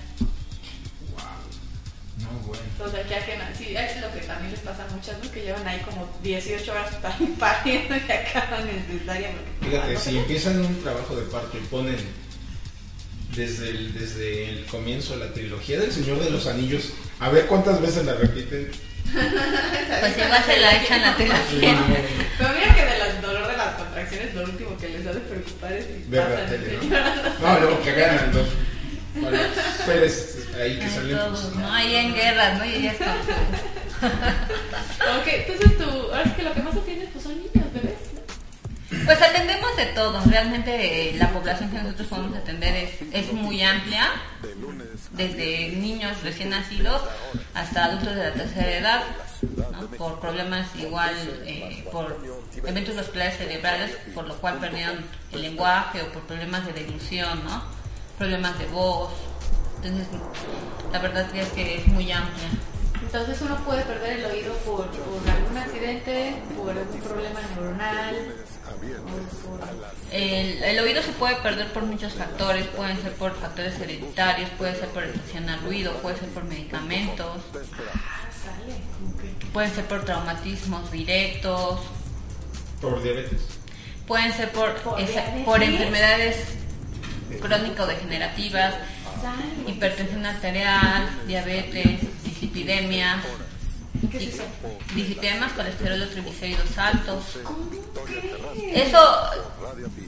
[2.18, 2.62] No, bueno.
[2.72, 5.30] Entonces, ya que sí, es lo que también les pasa a muchas, ¿no?
[5.30, 6.94] Que llevan ahí como 18 horas
[7.38, 9.30] pariendo y acaban en cesárea.
[9.62, 11.96] Fíjate, si empiezan un trabajo de parto y ponen
[13.34, 16.90] desde el, desde el comienzo la trilogía del Señor de los Anillos,
[17.20, 18.70] a ver cuántas veces la repiten.
[19.12, 21.78] pues igual se la echan la trilogía.
[22.38, 22.79] Pero mira que
[23.70, 27.54] las contracciones lo último que les ha de preocupar es si Ver la tele, ¿no?
[27.54, 28.46] No, luego que ganan los...
[29.16, 29.38] Vale,
[29.86, 31.16] Pérez, ahí que salen.
[31.16, 31.72] Todos, ¿no?
[31.72, 32.64] Ahí en guerra, ¿no?
[32.64, 33.12] Y ya está.
[34.00, 39.04] ok, entonces tú, ahora es que lo que más atiendes pues son niños, bebés.
[39.04, 40.20] Pues atendemos de todo.
[40.26, 44.10] Realmente eh, la población que nosotros podemos atender es, es muy amplia,
[45.12, 47.02] desde niños recién nacidos
[47.54, 49.02] hasta adultos de la tercera edad,
[49.42, 49.86] ¿no?
[49.96, 51.14] por problemas igual,
[51.46, 52.18] eh, por
[52.64, 57.62] eventos vasculares cerebrales, por lo cual perdieron el lenguaje o por problemas de deglución, ¿no?
[58.18, 59.12] problemas de voz.
[59.76, 60.06] Entonces,
[60.92, 62.48] la verdad es que es muy amplia.
[63.02, 68.14] Entonces uno puede perder el oído por, por algún accidente, por algún problema neuronal.
[70.12, 74.76] El, el, oído se puede perder por muchos factores, pueden ser por factores hereditarios, puede
[74.76, 77.38] ser por estación al ruido, puede ser por medicamentos,
[79.52, 81.80] pueden ser por traumatismos directos,
[82.80, 83.40] por diabetes,
[84.06, 84.98] pueden ser por, ¿Por,
[85.44, 86.36] por enfermedades
[87.40, 88.74] crónico-degenerativas,
[89.66, 93.22] hipertensión arterial, diabetes, dislipidemias,
[94.94, 97.24] dislipidemias, colesterol o triglicéridos altos.
[98.72, 98.98] Eso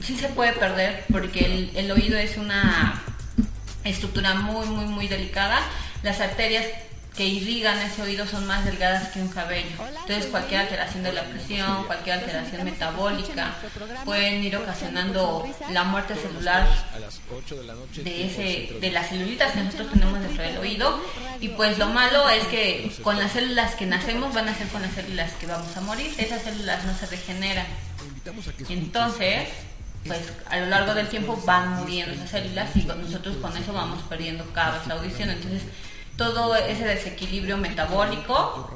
[0.01, 3.01] sí se puede perder porque el, el oído es una
[3.83, 5.59] estructura muy, muy, muy delicada.
[6.01, 6.65] Las arterias
[7.15, 9.75] que irrigan ese oído son más delgadas que un cabello.
[10.01, 13.55] Entonces cualquier alteración de la presión, cualquier alteración metabólica
[14.03, 16.67] pueden ir ocasionando la muerte celular
[17.95, 20.99] de ese de las celulitas que nosotros tenemos dentro del oído
[21.39, 24.81] y pues lo malo es que con las células que nacemos van a ser con
[24.81, 26.11] las células que vamos a morir.
[26.17, 27.67] Esas células no se regeneran.
[28.69, 29.49] Entonces,
[30.05, 34.01] pues a lo largo del tiempo van muriendo esas células y nosotros con eso vamos
[34.09, 35.29] perdiendo cada vez la audición.
[35.29, 35.63] Entonces,
[36.17, 38.69] todo ese desequilibrio metabólico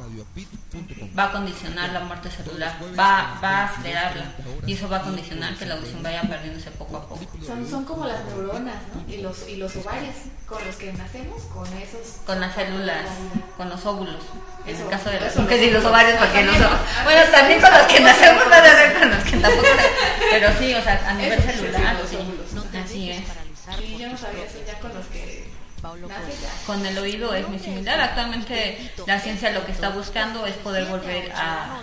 [1.17, 4.33] va a condicionar la muerte celular, va, va a acelerarla
[4.65, 7.21] y eso va a condicionar que la audición vaya perdiéndose poco a poco.
[7.45, 9.13] Son, son como las neuronas ¿no?
[9.13, 10.15] y, los, y los ovarios
[10.47, 12.21] con los que nacemos, con esos...
[12.25, 13.05] Con las células,
[13.57, 14.23] con los óvulos.
[14.65, 16.55] En el caso de los, que sí, los ovarios, porque los
[17.03, 19.67] Bueno, también con los que nacemos, no de con los que tampoco...
[20.31, 22.17] Pero sí, o sea, a nivel celular, sí,
[22.77, 23.23] así es.
[23.77, 24.93] Sí, yo no sabía eso ya con
[25.77, 27.99] que con el oído es muy similar.
[27.99, 31.81] Actualmente la ciencia lo que está buscando es poder volver a,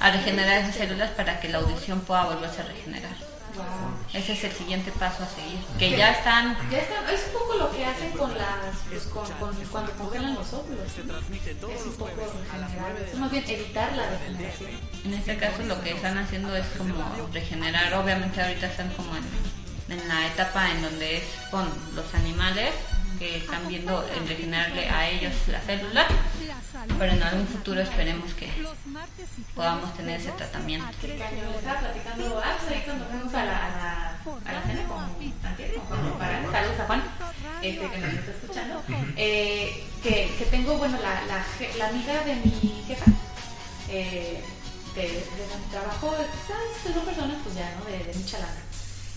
[0.00, 3.32] a regenerar esas células para que la audición pueda volverse a regenerar.
[4.12, 5.58] Ese es el siguiente paso a seguir.
[5.78, 6.56] Que ya están.
[6.70, 8.76] Ya están es un poco lo que hacen con las.
[8.88, 10.86] Pues, con, con, cuando congelan los óvulos.
[10.86, 12.96] Es un poco regenerar.
[13.10, 14.70] Es más bien evitar la regeneración.
[15.04, 16.94] En este caso, lo que están haciendo es como
[17.32, 17.94] regenerar.
[17.94, 19.24] Obviamente, ahorita están como en,
[19.92, 22.70] en la etapa en donde es con los animales
[23.18, 26.06] que están viendo en regenerarle a ellos la célula,
[26.98, 28.50] pero en algún futuro esperemos que
[29.54, 30.86] podamos tener ese tratamiento.
[31.06, 35.04] estaba platicando ah, pues ahí cuando fuimos a la, a la, a la cena con,
[35.88, 37.02] con para, saludos a Juan,
[37.62, 38.82] este, que nos está escuchando,
[39.16, 41.44] eh, que, que tengo, bueno, la, la,
[41.78, 43.10] la amiga de mi jefa,
[43.88, 44.42] eh,
[44.96, 46.16] de, de, mi trabajo,
[46.48, 46.94] ¿sabes?
[46.94, 47.84] Son personas, pues ya, ¿no?
[47.84, 48.71] De, de mucha lana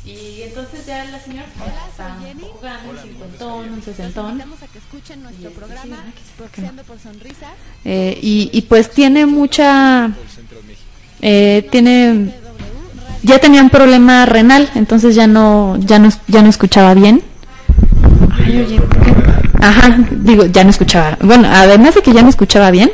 [0.05, 4.43] Y entonces ya la señora pues, está un poco grande, un cincuentón, un sesentón.
[7.83, 10.11] Eh, y, y pues tiene mucha...
[11.21, 12.35] Eh, tiene...
[13.23, 17.23] Ya tenía un problema renal, entonces ya no, ya no, ya no escuchaba bien.
[18.31, 19.65] Ay, oye, ¿por?
[19.65, 21.17] Ajá, digo, ya no escuchaba.
[21.21, 22.91] Bueno, además de que ya no escuchaba bien,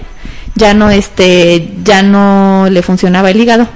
[0.56, 3.68] ya no, este, ya no le funcionaba el hígado.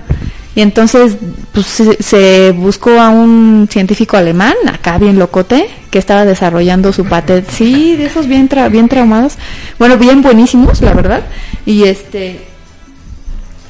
[0.55, 1.17] Y entonces
[1.51, 7.05] pues, se, se buscó a un científico alemán, acá bien locote, que estaba desarrollando su
[7.05, 7.51] patente.
[7.51, 9.33] Sí, de esos bien, tra bien traumados.
[9.77, 11.23] Bueno, bien buenísimos, la verdad.
[11.65, 12.39] Y este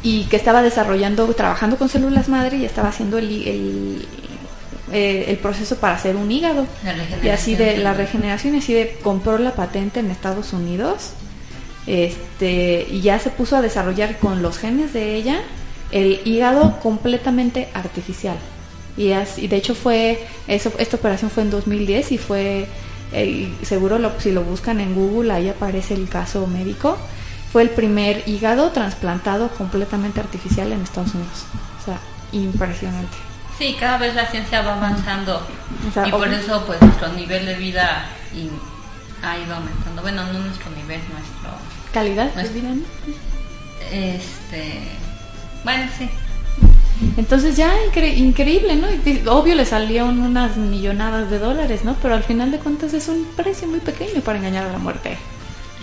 [0.03, 4.07] y que estaba desarrollando, trabajando con células madre y estaba haciendo el, el,
[4.91, 6.67] eh, el proceso para hacer un hígado.
[7.23, 11.13] Y así de la regeneración, y así de compró la patente en Estados Unidos.
[11.87, 15.41] Este, y ya se puso a desarrollar con los genes de ella
[15.95, 18.37] el hígado completamente artificial.
[18.97, 22.67] Y, así, de hecho fue, eso, esta operación fue en 2010 y fue,
[23.13, 26.97] eh, seguro lo, si lo buscan en Google ahí aparece el caso médico,
[27.51, 31.45] fue el primer hígado trasplantado completamente artificial en Estados Unidos.
[31.81, 31.99] O sea,
[32.33, 33.15] impresionante.
[33.57, 35.41] Sí, cada vez la ciencia va avanzando
[35.87, 38.49] O sea, y por eso pues nuestro nivel de vida y-
[39.25, 40.01] ha ido aumentando.
[40.01, 41.49] Bueno, no nuestro nivel, nuestro...
[41.93, 42.83] Calidad de nuestro- vida, ¿no?
[43.91, 44.81] Este...
[45.65, 46.07] Bueno, sí.
[47.17, 48.87] Entonces ya incre- increíble, ¿no?
[49.33, 51.95] Obvio le salieron unas millonadas de dólares, ¿no?
[52.01, 55.17] Pero al final de cuentas es un precio muy pequeño para engañar a la muerte.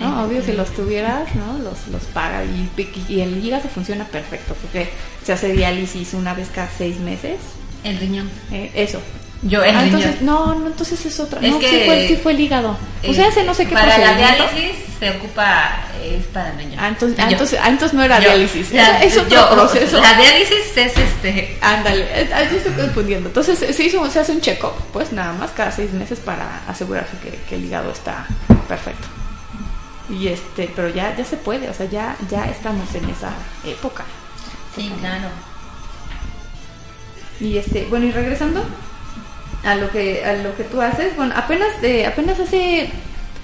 [0.00, 0.24] ¿no?
[0.24, 1.58] Obvio si los tuvieras, ¿no?
[1.58, 2.70] Los, los paga y,
[3.08, 4.88] y el hígado funciona perfecto porque
[5.22, 7.36] se hace diálisis una vez cada seis meses.
[7.84, 8.30] El riñón.
[8.50, 9.00] Eh, eso.
[9.44, 11.40] Yo, el Ah, entonces, no, no, entonces es otra.
[11.40, 12.70] Es no, que- sí, fue, sí fue el hígado.
[12.70, 16.78] O Eh, sea, ese no sé qué Para la diálisis se ocupa, es para riñón.
[16.78, 18.70] Ah, entonces, ah, entonces, ah, entonces no era yo- diálisis.
[18.72, 20.00] la- es otro yo- proceso.
[20.00, 21.58] La diálisis es este...
[21.60, 23.28] Ándale, eh, ah, yo estoy confundiendo.
[23.30, 27.16] Entonces se, hizo, se hace un check-up, pues nada más cada seis meses para asegurarse
[27.18, 28.24] que, que el hígado está
[28.68, 29.08] perfecto.
[30.08, 33.30] Y este, pero ya, ya se puede, o sea, ya, ya estamos en esa
[33.66, 34.04] época.
[34.76, 35.28] Sí, claro.
[37.40, 38.64] Y este, bueno, y regresando
[39.64, 42.90] a lo que, a lo que tú haces, bueno, apenas, de, apenas hace,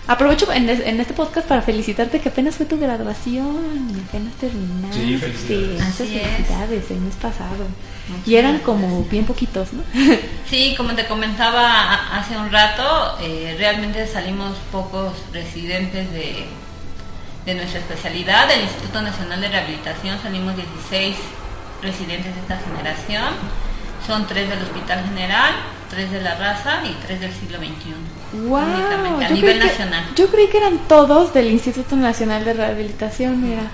[0.07, 4.33] aprovecho en, es- en este podcast para felicitarte que apenas fue tu graduación, y apenas
[4.35, 4.99] terminaste.
[4.99, 5.69] Sí, felicidades.
[5.85, 7.67] Muchas felicidades, el mes pasado.
[8.09, 8.67] Muchas Y eran gracias.
[8.67, 9.83] como bien poquitos, ¿no?
[10.49, 16.47] Sí, como te comentaba hace un rato, eh, realmente salimos pocos residentes de,
[17.45, 21.17] de nuestra especialidad, del Instituto Nacional de Rehabilitación, salimos 16
[21.83, 23.35] residentes de esta generación,
[24.09, 25.53] son tres del Hospital General,
[25.91, 27.95] tres de la raza y tres del siglo XXI.
[28.49, 30.05] Wow, a yo nivel que- nacional.
[30.17, 33.71] yo creí que eran todos del Instituto Nacional de Rehabilitación, mira.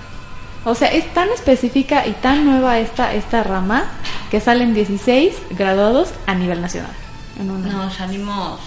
[0.67, 3.85] O sea, es tan específica y tan nueva esta, esta rama
[4.31, 6.91] que salen 16 graduados a nivel nacional.
[7.39, 7.69] En una.
[7.71, 8.61] No, salimos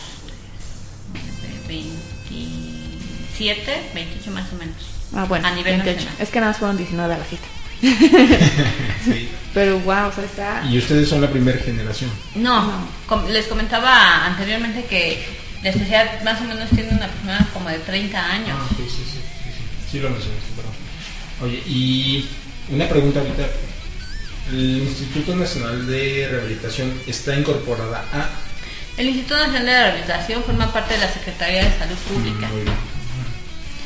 [1.13, 4.75] de 27, 28 más o menos.
[5.15, 5.95] ah, bueno, a nivel 28.
[5.95, 6.15] nacional.
[6.21, 7.47] Es que nada más fueron 19 a la fiesta.
[7.81, 9.29] Sí.
[9.53, 10.63] Pero wow, o sea, está...
[10.69, 12.11] Y ustedes son la primera generación.
[12.35, 12.71] No,
[13.07, 15.25] com- les comentaba anteriormente que
[15.63, 18.49] la especialidad más o menos tiene una persona como de 30 años.
[18.59, 19.91] Ah, sí, sí, sí, sí.
[19.91, 20.73] Sí lo mencionaste, perdón.
[21.41, 22.27] Oye, y
[22.69, 23.47] una pregunta ahorita.
[24.51, 28.29] El Instituto Nacional de Rehabilitación está incorporada a...
[28.97, 32.47] El Instituto Nacional de Rehabilitación forma parte de la Secretaría de Salud Pública.
[32.47, 32.96] Muy bien.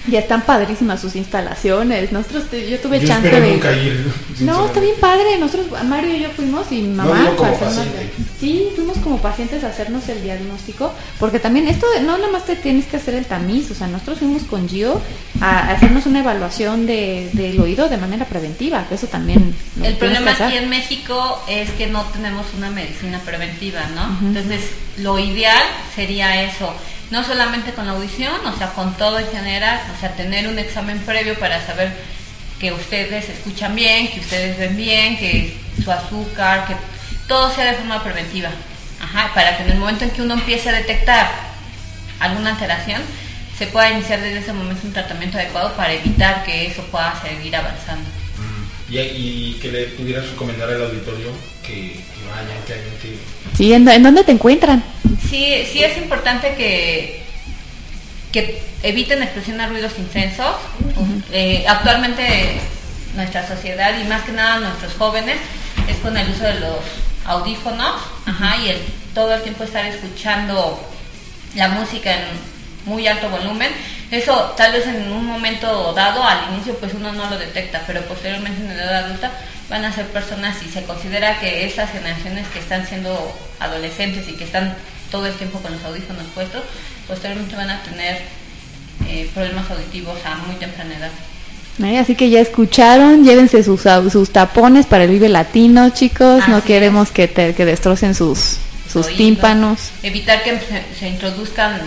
[0.08, 2.12] Ya están padrísimas sus instalaciones.
[2.12, 3.52] Nosotros, te- yo tuve Yo chance de...
[3.52, 4.12] nunca ir.
[4.40, 5.38] No, está bien padre.
[5.38, 7.36] Nosotros, Mario y yo fuimos y mi No, mamá.
[7.36, 8.10] como hacernos- paciente.
[8.40, 10.92] sí, fuimos como pacientes a hacernos el diagnóstico.
[11.20, 13.70] Porque también esto, de- no nada más te tienes que hacer el tamiz.
[13.70, 15.00] O sea, nosotros fuimos con Gio
[15.40, 18.86] a, hacernos una evaluación de, del oído de manera preventiva.
[18.90, 19.54] Que eso también.
[19.84, 24.18] El problema aquí en México es que no tenemos una medicina preventiva, ¿no?
[24.28, 24.62] Entonces,
[24.98, 25.62] lo ideal
[25.96, 26.74] sería eso,
[27.12, 30.58] no solamente con la audición, o sea, con todo en general, o sea, tener un
[30.58, 31.94] examen previo para saber
[32.60, 36.76] que ustedes escuchan bien, que ustedes ven bien, que su azúcar, que
[37.28, 38.50] todo sea de forma preventiva.
[39.02, 41.30] Ajá, para que en el momento en que uno empiece a detectar
[42.20, 43.02] alguna alteración,
[43.58, 47.56] se pueda iniciar desde ese momento un tratamiento adecuado para evitar que eso pueda seguir
[47.56, 48.10] avanzando.
[48.38, 48.94] Mm.
[48.94, 51.32] Y, y que le pudieras recomendar al auditorio
[51.62, 53.18] que, que vayan, que hagan, que...
[53.58, 54.84] Sí, ¿en, en dónde te encuentran?
[55.30, 57.24] Sí, sí es importante que,
[58.32, 60.56] que eviten expresión a ruidos intensos.
[61.32, 62.60] Eh, actualmente
[63.16, 65.38] nuestra sociedad y más que nada nuestros jóvenes
[65.90, 66.78] es con el uso de los
[67.26, 68.78] audífonos ajá, y el,
[69.14, 70.80] todo el tiempo estar escuchando
[71.56, 72.24] la música en
[72.86, 73.70] muy alto volumen.
[74.12, 78.02] Eso tal vez en un momento dado, al inicio, pues uno no lo detecta, pero
[78.02, 79.32] posteriormente en la edad adulta
[79.70, 84.34] van a ser personas y se considera que esas generaciones que están siendo adolescentes y
[84.34, 84.76] que están
[85.10, 86.62] todo el tiempo con los audífonos puestos,
[87.08, 88.20] posteriormente van a tener
[89.08, 91.12] eh, problemas auditivos a muy temprana edad.
[91.82, 93.84] Ay, Así que ya escucharon, llévense sus,
[94.34, 96.48] tapones para el Vive Latino, chicos.
[96.50, 98.58] no queremos que, te- que destrocen sus,
[98.92, 99.92] sus tímpanos.
[100.04, 101.80] Evitar que se, se introduzcan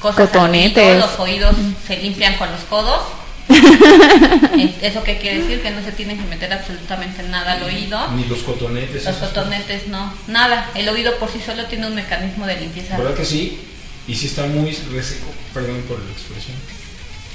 [0.00, 0.98] cosas Cotonetes.
[0.98, 3.00] los oídos se limpian con los codos.
[4.82, 5.62] ¿Eso qué quiere decir?
[5.62, 8.08] Que no se tienen que meter absolutamente nada al oído.
[8.12, 9.04] Ni los cotonetes.
[9.04, 10.70] Los cotonetes no, nada.
[10.74, 12.98] El oído por sí solo tiene un mecanismo de limpieza.
[12.98, 13.58] ¿Verdad que sí?
[14.06, 16.56] Y si está muy reseco, perdón por la expresión.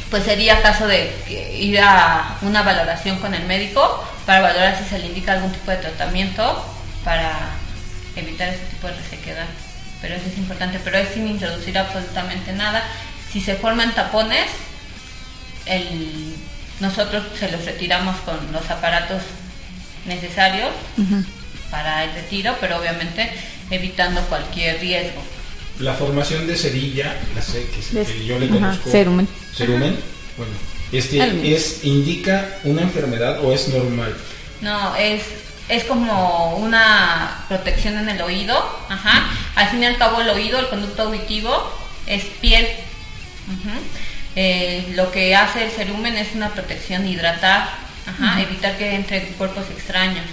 [0.09, 1.11] Pues sería caso de
[1.59, 5.71] ir a una valoración con el médico para valorar si se le indica algún tipo
[5.71, 6.63] de tratamiento
[7.03, 7.51] para
[8.15, 9.47] evitar ese tipo de resequedad.
[10.03, 12.83] Pero eso es importante, pero es sin introducir absolutamente nada.
[13.31, 14.47] Si se forman tapones,
[15.65, 16.35] el-
[16.81, 19.21] nosotros se los retiramos con los aparatos
[20.05, 20.69] necesarios
[21.71, 23.31] para el retiro, pero obviamente
[23.71, 25.21] evitando cualquier riesgo.
[25.79, 28.89] La formación de cerilla, la sé que, es- Des- que yo le conozco.
[28.91, 29.27] cerumen.
[29.55, 29.97] Cerumen,
[30.35, 30.51] Bueno,
[30.91, 34.13] este es indica una enfermedad o es normal.
[34.61, 35.21] No, es,
[35.69, 38.55] es como una protección en el oído.
[38.89, 39.29] Ajá.
[39.55, 41.71] Al fin y al cabo el oído, el conducto auditivo,
[42.05, 42.67] es piel.
[44.35, 47.69] Eh, lo que hace el cerumen es una protección, hidratar,
[48.07, 50.25] ajá, evitar que entren cuerpos extraños.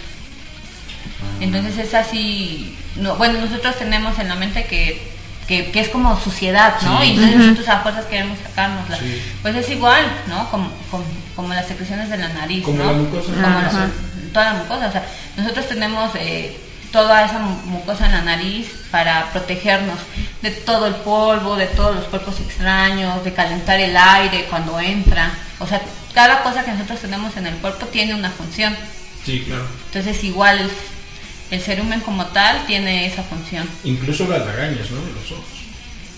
[1.41, 5.11] Entonces es así, no, bueno, nosotros tenemos en la mente que,
[5.47, 7.01] que, que es como suciedad, ¿no?
[7.01, 7.07] Sí.
[7.07, 8.97] Y entonces nosotros a fuerzas queremos sacárnosla.
[8.99, 9.23] Sí.
[9.43, 10.51] Pues es igual, ¿no?
[10.51, 11.05] Como, como,
[11.37, 12.87] como las secreciones de la nariz, Como ¿no?
[12.87, 13.33] la mucosa.
[13.33, 13.91] Como.
[14.33, 14.89] Toda la mucosa.
[14.89, 15.07] O sea,
[15.37, 16.59] nosotros tenemos eh,
[16.93, 19.99] toda esa mu- mucosa en la nariz para protegernos
[20.43, 25.31] de todo el polvo, de todos los cuerpos extraños, de calentar el aire cuando entra.
[25.59, 25.81] O sea,
[26.15, 28.77] cada cosa que nosotros tenemos en el cuerpo tiene una función.
[29.25, 29.67] Sí, claro.
[29.87, 30.71] Entonces, igual el,
[31.51, 33.69] el cerumen como tal tiene esa función.
[33.85, 35.01] Incluso las lagañas, ¿no?
[35.05, 35.60] De los ojos.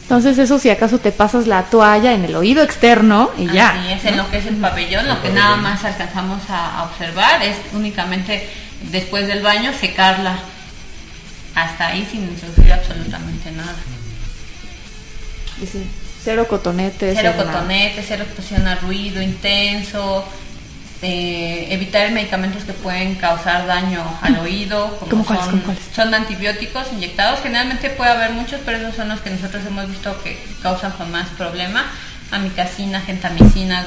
[0.03, 3.71] Entonces eso si acaso te pasas la toalla en el oído externo y ya.
[3.71, 6.85] Así es, en lo que es el pabellón, lo que nada más alcanzamos a, a
[6.85, 8.47] observar es únicamente
[8.91, 10.39] después del baño secarla
[11.55, 13.77] hasta ahí sin introducir absolutamente nada.
[15.59, 15.85] Dice,
[16.25, 17.17] cero cotonetes.
[17.17, 17.61] Cero cero nada.
[17.61, 20.25] cotonete, cero exposición a ruido intenso,
[21.03, 25.47] eh, evitar medicamentos que pueden causar daño al oído, como ¿Cómo cuáles,
[25.93, 27.41] son, antibióticos inyectados.
[27.41, 31.11] Generalmente puede haber muchos, pero esos son los que nosotros hemos visto que causan con
[31.11, 31.87] más problema.
[32.31, 33.85] Amicacina, gentamicina.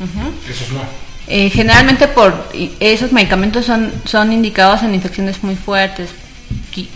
[0.00, 0.50] ujú.
[0.50, 0.80] Esos no.
[1.26, 2.48] Eh, generalmente por
[2.80, 6.08] esos medicamentos son, son indicados en infecciones muy fuertes,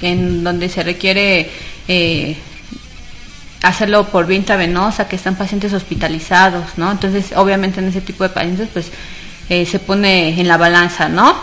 [0.00, 1.50] en donde se requiere
[1.86, 2.36] eh,
[3.62, 6.90] hacerlo por vía intravenosa, que están pacientes hospitalizados, ¿no?
[6.90, 8.90] Entonces, obviamente en ese tipo de pacientes, pues
[9.48, 11.34] eh, se pone en la balanza, ¿no?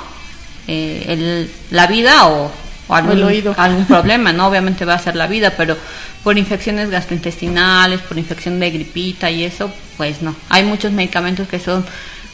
[0.68, 2.52] Eh, el- la vida o,
[2.88, 3.54] o algún, el oído.
[3.58, 4.48] algún problema, ¿no?
[4.48, 5.78] Obviamente va a ser la vida, pero
[6.24, 10.36] por infecciones gastrointestinales, por infección de gripita y eso, pues no.
[10.50, 11.86] Hay muchos medicamentos que son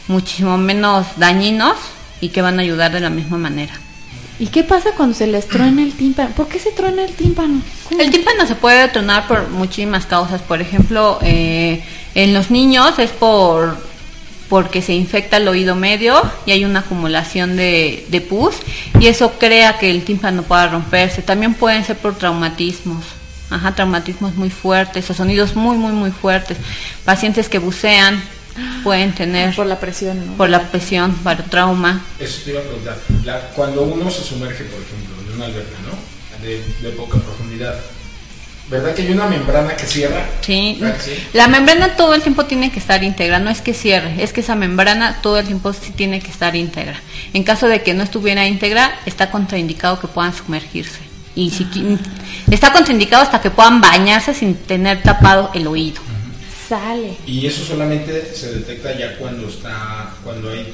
[0.07, 1.76] muchísimo menos dañinos
[2.22, 3.74] y que van a ayudar de la misma manera.
[4.39, 6.30] ¿Y qué pasa cuando se les truena el tímpano?
[6.32, 7.59] ¿Por qué se truena el tímpano?
[7.89, 7.99] ¿Cómo?
[8.01, 10.41] El tímpano se puede tronar por muchísimas causas.
[10.43, 13.87] Por ejemplo, eh, en los niños es por
[14.50, 18.56] porque se infecta el oído medio y hay una acumulación de, de pus
[19.00, 21.22] y eso crea que el tímpano pueda romperse.
[21.22, 23.04] También pueden ser por traumatismos.
[23.50, 26.58] Ajá, traumatismos muy fuertes o sonidos muy, muy, muy fuertes.
[27.06, 28.22] Pacientes que bucean
[28.84, 30.34] pueden tener Por la presión, ¿no?
[30.34, 32.02] por la presión, barotrauma.
[32.20, 32.98] Eso te iba a preguntar.
[33.24, 36.45] La- cuando uno se sumerge, por ejemplo, en una alberca, ¿no?
[36.45, 37.80] De, de poca profundidad.
[38.70, 40.26] ¿Verdad que hay una membrana que cierra?
[40.41, 40.82] Sí.
[41.34, 44.41] La membrana todo el tiempo tiene que estar íntegra, no es que cierre, es que
[44.41, 46.99] esa membrana todo el tiempo sí tiene que estar íntegra.
[47.34, 50.99] En caso de que no estuviera íntegra, está contraindicado que puedan sumergirse.
[51.34, 51.97] Y si qui-
[52.51, 56.01] está contraindicado hasta que puedan bañarse sin tener tapado el oído.
[56.68, 57.15] Sale.
[57.26, 60.74] Y eso solamente se detecta ya cuando está, cuando hay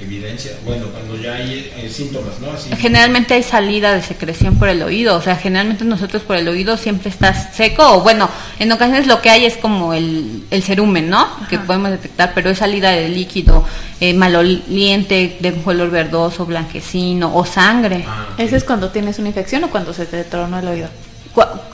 [0.00, 2.50] evidencia, bueno, cuando ya hay eh, síntomas, ¿no?
[2.50, 2.70] Así.
[2.76, 6.76] Generalmente hay salida de secreción por el oído, o sea, generalmente nosotros por el oído
[6.76, 8.28] siempre está seco, o bueno,
[8.58, 11.26] en ocasiones lo que hay es como el, el cerumen, ¿no?
[11.48, 13.64] Que podemos detectar, pero es salida de líquido
[14.00, 18.04] eh, maloliente, de un color verdoso, blanquecino, o sangre.
[18.06, 18.26] Ah.
[18.36, 20.88] ¿Ese es cuando tienes una infección o cuando se te tronó el oído?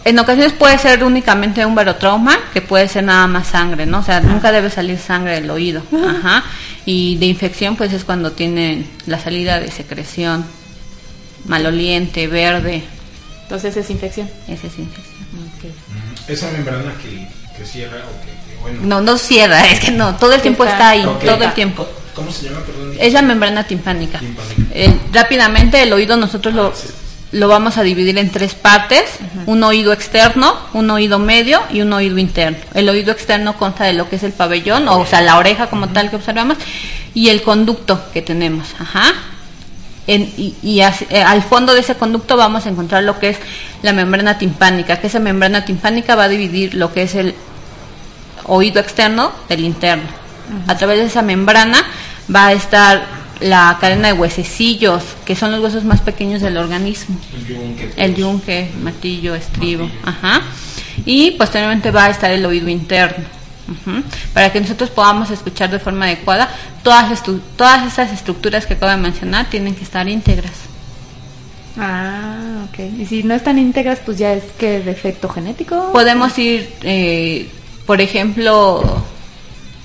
[0.04, 4.00] En ocasiones puede ser únicamente un barotrauma, que puede ser nada más sangre, ¿no?
[4.00, 5.82] O sea, nunca debe salir sangre del oído.
[5.92, 6.42] Ajá.
[6.84, 10.44] Y de infección, pues es cuando tienen la salida de secreción
[11.44, 12.82] maloliente, verde.
[13.42, 14.28] Entonces es infección.
[14.48, 15.16] Esa es infección.
[15.32, 18.80] Mm, Esa membrana que, que cierra o que, que, bueno.
[18.82, 21.86] No, no cierra, es que no, todo el tiempo está ahí, todo el tiempo.
[22.14, 22.60] ¿Cómo se llama?
[22.60, 22.94] Perdón.
[22.98, 24.18] Es la membrana timpánica.
[24.18, 24.62] Timpánica.
[24.74, 26.72] Eh, rápidamente, el oído nosotros lo,
[27.32, 29.02] lo vamos a dividir en tres partes:
[29.46, 32.58] un oído externo, un oído medio y un oído interno.
[32.74, 35.88] El oído externo consta de lo que es el pabellón, o, sea, la oreja como
[35.88, 36.58] tal que observamos,
[37.14, 38.68] y el conducto que tenemos.
[38.78, 39.12] Ajá.
[40.06, 43.30] En- y y as- eh, al fondo de ese conducto vamos a encontrar lo que
[43.30, 43.38] es
[43.82, 47.34] la membrana timpánica, que esa membrana timpánica va a dividir lo que es el
[48.44, 50.08] oído externo del interno.
[50.66, 51.78] A través de esa membrana
[52.34, 57.16] va a estar la cadena de huesecillos, que son los huesos más pequeños del organismo.
[57.34, 57.90] El yunque.
[57.96, 60.42] El yunque, martillo, estribo, ajá.
[61.04, 63.24] Y posteriormente va a estar el oído interno.
[63.68, 64.02] ujú,
[64.34, 66.48] Para que nosotros podamos escuchar de forma adecuada,
[66.82, 70.52] todas, estu- todas esas estructuras que acabo de mencionar tienen que estar íntegras.
[71.78, 72.78] Ah, ok.
[73.00, 75.90] Y si no están íntegras, pues ya es que defecto genético.
[75.92, 77.48] Podemos ir, eh,
[77.86, 78.82] por ejemplo,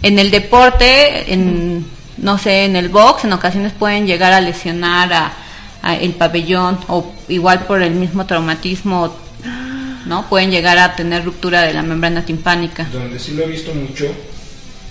[0.04, 1.86] en el deporte, en,
[2.18, 5.34] no sé, en el box, en ocasiones pueden llegar a lesionar a,
[6.02, 9.16] el pabellón o igual por el mismo traumatismo,
[10.06, 10.28] ¿no?
[10.28, 12.86] Pueden llegar a tener ruptura de la membrana timpánica.
[12.92, 14.06] Donde sí lo he visto mucho,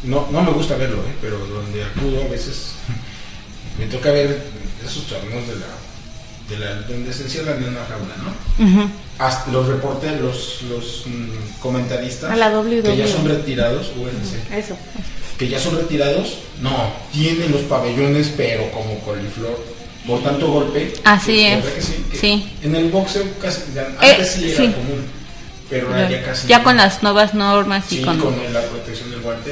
[0.05, 1.15] no, no me gusta verlo, ¿eh?
[1.21, 2.77] pero donde acudo a veces
[3.79, 4.47] me toca ver
[4.83, 5.67] esos torneos de la,
[6.49, 8.65] de la donde se encierran en una jaula, ¿no?
[8.65, 8.91] Ujú.
[9.19, 12.83] Hasta los reporteros, los, los mm, comentaristas A la WWE.
[12.83, 14.77] que ya son retirados, UFC, Eso.
[15.39, 16.71] que ya son retirados, no,
[17.13, 19.59] tienen los pabellones pero como coliflor,
[20.07, 20.93] por tanto golpe.
[21.05, 22.05] Así ¿verdad es, que sí?
[22.13, 22.53] Que sí.
[22.63, 24.69] En el boxeo casi, ya- Eh, antes sí era sí.
[24.73, 25.05] común,
[25.69, 26.65] pero ahora ya casi Ya no.
[26.65, 28.19] con las nuevas normas y con...
[28.19, 29.51] con la protección del guante.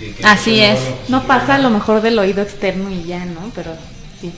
[0.00, 0.78] eh, Así es.
[1.08, 3.50] no, sí, pasa a lo mejor del oído externo y ya, ¿no?
[3.56, 3.72] Pero
[4.20, 4.30] sí.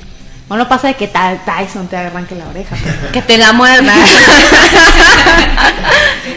[0.53, 2.75] O no pasa de que Ty- Tyson te arranque la oreja.
[2.83, 3.95] pero- que te la muerda.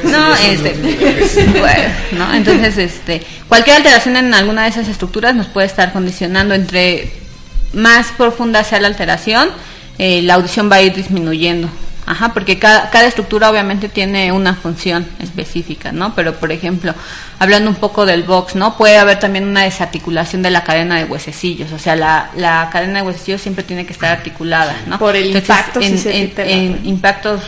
[0.03, 0.73] no, este,
[1.59, 2.33] bueno, ¿no?
[2.33, 7.11] Entonces, este, cualquier alteración en alguna de esas estructuras nos puede estar condicionando entre
[7.73, 9.49] más profunda sea la alteración,
[9.97, 11.69] eh, la audición va a ir disminuyendo.
[12.05, 16.13] Ajá, porque cada, cada estructura obviamente tiene una función específica, ¿no?
[16.15, 16.93] Pero, por ejemplo,
[17.39, 18.77] hablando un poco del box, ¿no?
[18.77, 22.99] Puede haber también una desarticulación de la cadena de huesecillos, o sea, la, la cadena
[23.01, 24.99] de huesecillos siempre tiene que estar articulada, ¿no?
[24.99, 27.41] Por el impacto, en, se en- en impactos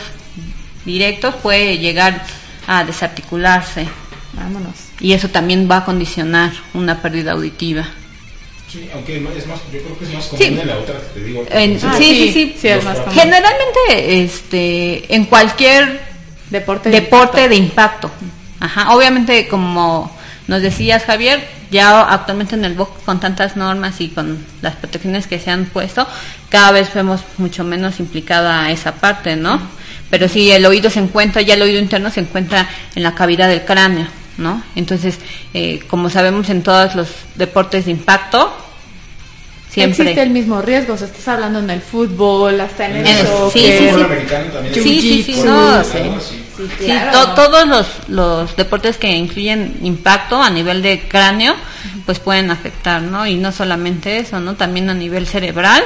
[0.84, 2.22] directos puede llegar
[2.66, 3.86] a desarticularse
[4.32, 4.74] Vámonos.
[5.00, 7.86] y eso también va a condicionar una pérdida auditiva.
[8.76, 10.58] Sí, aunque no- es más, yo creo que es más común Sí.
[10.60, 11.46] en la otra que te digo.
[11.50, 13.14] En- Sí, Ah, sí, sí, sí, sí, sí, es más común.
[13.14, 16.00] Generalmente, este, en cualquier
[16.50, 16.90] Deporte.
[16.90, 17.48] de deporte impacto.
[17.48, 18.10] de impacto.
[18.60, 20.14] Ajá, obviamente como
[20.46, 25.26] nos decías Javier, ya actualmente en el box con tantas normas y con las protecciones
[25.26, 26.06] que se han puesto,
[26.50, 29.60] cada vez vemos mucho menos implicada esa parte, ¿no?
[30.10, 33.48] Pero sí, el oído se encuentra, ya el oído interno se encuentra en la cavidad
[33.48, 34.06] del cráneo,
[34.38, 34.62] ¿no?
[34.76, 35.18] Entonces,
[35.52, 38.56] eh, como sabemos en todos los deportes de impacto,
[39.76, 40.02] siempre...
[40.04, 43.16] Existe el mismo riesgo, o sea, estás hablando en el fútbol, hasta en el, En
[43.18, 43.52] el- soccer.
[43.52, 44.04] sí, sí, fútbol sí.
[44.06, 44.74] americano también.
[44.74, 45.98] Sí, sí, sí, no, sí.
[45.98, 46.42] así.
[46.56, 47.12] Sí, Sí, claro.
[47.12, 51.54] to- todos los, los deportes que incluyen impacto a nivel de cráneo,
[52.06, 53.26] pues pueden afectar, ¿no?
[53.26, 54.54] Y no solamente eso, ¿no?
[54.54, 55.82] También a nivel cerebral,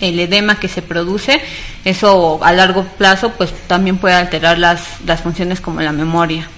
[0.00, 1.40] el edema que se produce,
[1.84, 6.48] eso a largo plazo, pues también puede alterar las, las funciones como la memoria.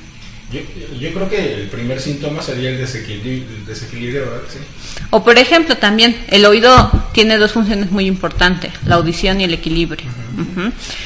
[0.53, 0.61] Yo,
[0.99, 4.41] yo creo que el primer síntoma sería el desequilibrio, el desequilibrio ¿verdad?
[4.51, 4.59] Sí.
[5.11, 9.53] O por ejemplo, también el oído tiene dos funciones muy importantes, la audición y el
[9.55, 10.09] equilibrio.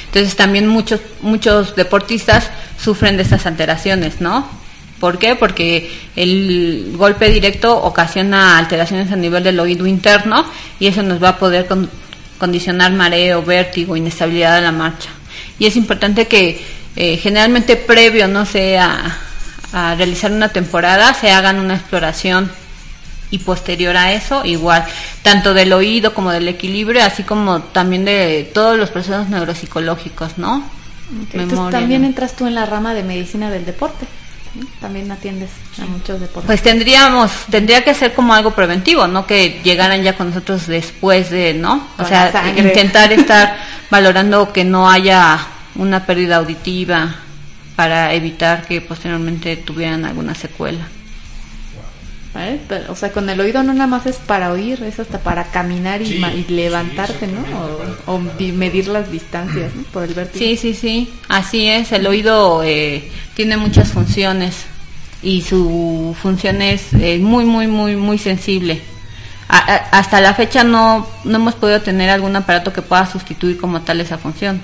[0.07, 4.49] Entonces también muchos muchos deportistas sufren de estas alteraciones, ¿no?
[5.01, 5.34] ¿Por qué?
[5.34, 10.45] Porque el golpe directo ocasiona alteraciones a nivel del oído interno
[10.78, 11.90] y eso nos va a poder con-
[12.38, 15.11] condicionar mareo, vértigo, inestabilidad de la marcha.
[15.59, 16.61] Y es importante que
[16.95, 19.18] eh, generalmente previo, no sé, a,
[19.72, 22.50] a realizar una temporada, se hagan una exploración
[23.32, 24.84] y posterior a eso igual
[25.22, 30.62] tanto del oído como del equilibrio así como también de todos los procesos neuropsicológicos no
[31.32, 34.06] Entonces también entras tú en la rama de medicina del deporte.
[34.82, 35.48] También atiendes
[35.82, 36.46] a muchos deportes.
[36.46, 41.30] pues tendríamos tendría que ser como algo preventivo no que llegaran ya con nosotros después
[41.30, 43.56] de no o Con sea intentar estar
[43.90, 45.38] valorando que no haya
[45.74, 47.14] una pérdida auditiva
[47.76, 50.86] para evitar que posteriormente tuvieran alguna secuela
[52.34, 52.60] ¿Vale?
[52.66, 55.44] Pero, o sea, con el oído no nada más es para oír, es hasta para
[55.44, 57.42] caminar y, Sí, ma- y sí, levantarte, ¿no?
[58.06, 59.82] O, o di- medir las distancias, ¿no?
[59.92, 60.38] Por el vértigo.
[60.42, 61.92] Sí, sí, sí, así es.
[61.92, 64.64] El oído eh, tiene muchas funciones
[65.22, 68.80] y su función es eh, muy, muy, muy, muy sensible.
[69.48, 73.58] A- a- hasta la fecha no, no hemos podido tener algún aparato que pueda sustituir
[73.58, 74.62] como tal esa función.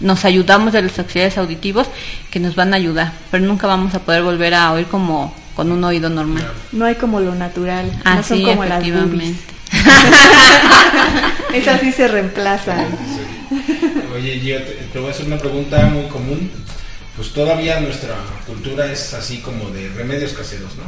[0.00, 1.88] Nos ayudamos de los auxiliares auditivos
[2.30, 5.70] que nos van a ayudar, pero nunca vamos a poder volver a oír como con
[5.70, 6.46] un oído normal.
[6.72, 9.54] No hay como lo natural, no Así, son como las efectivamente.
[11.54, 12.86] Esas sí se reemplazan.
[14.14, 16.50] Oye, yo te, te voy a hacer una pregunta muy común.
[17.16, 20.84] Pues todavía nuestra cultura es así como de remedios caseros, ¿no?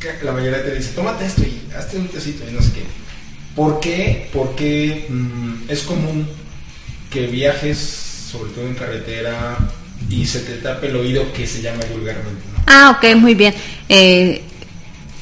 [0.00, 2.82] Que La mayoría te dice, tómate esto y hazte un tecito y no sé qué.
[3.54, 4.28] ¿Por qué?
[4.32, 6.28] Porque mm, es común
[7.10, 7.78] que viajes,
[8.30, 9.56] sobre todo en carretera,
[10.10, 12.62] y se te tape el oído que se llama vulgarmente, ¿no?
[12.66, 13.54] Ah, ok, muy bien.
[13.88, 14.42] Eh,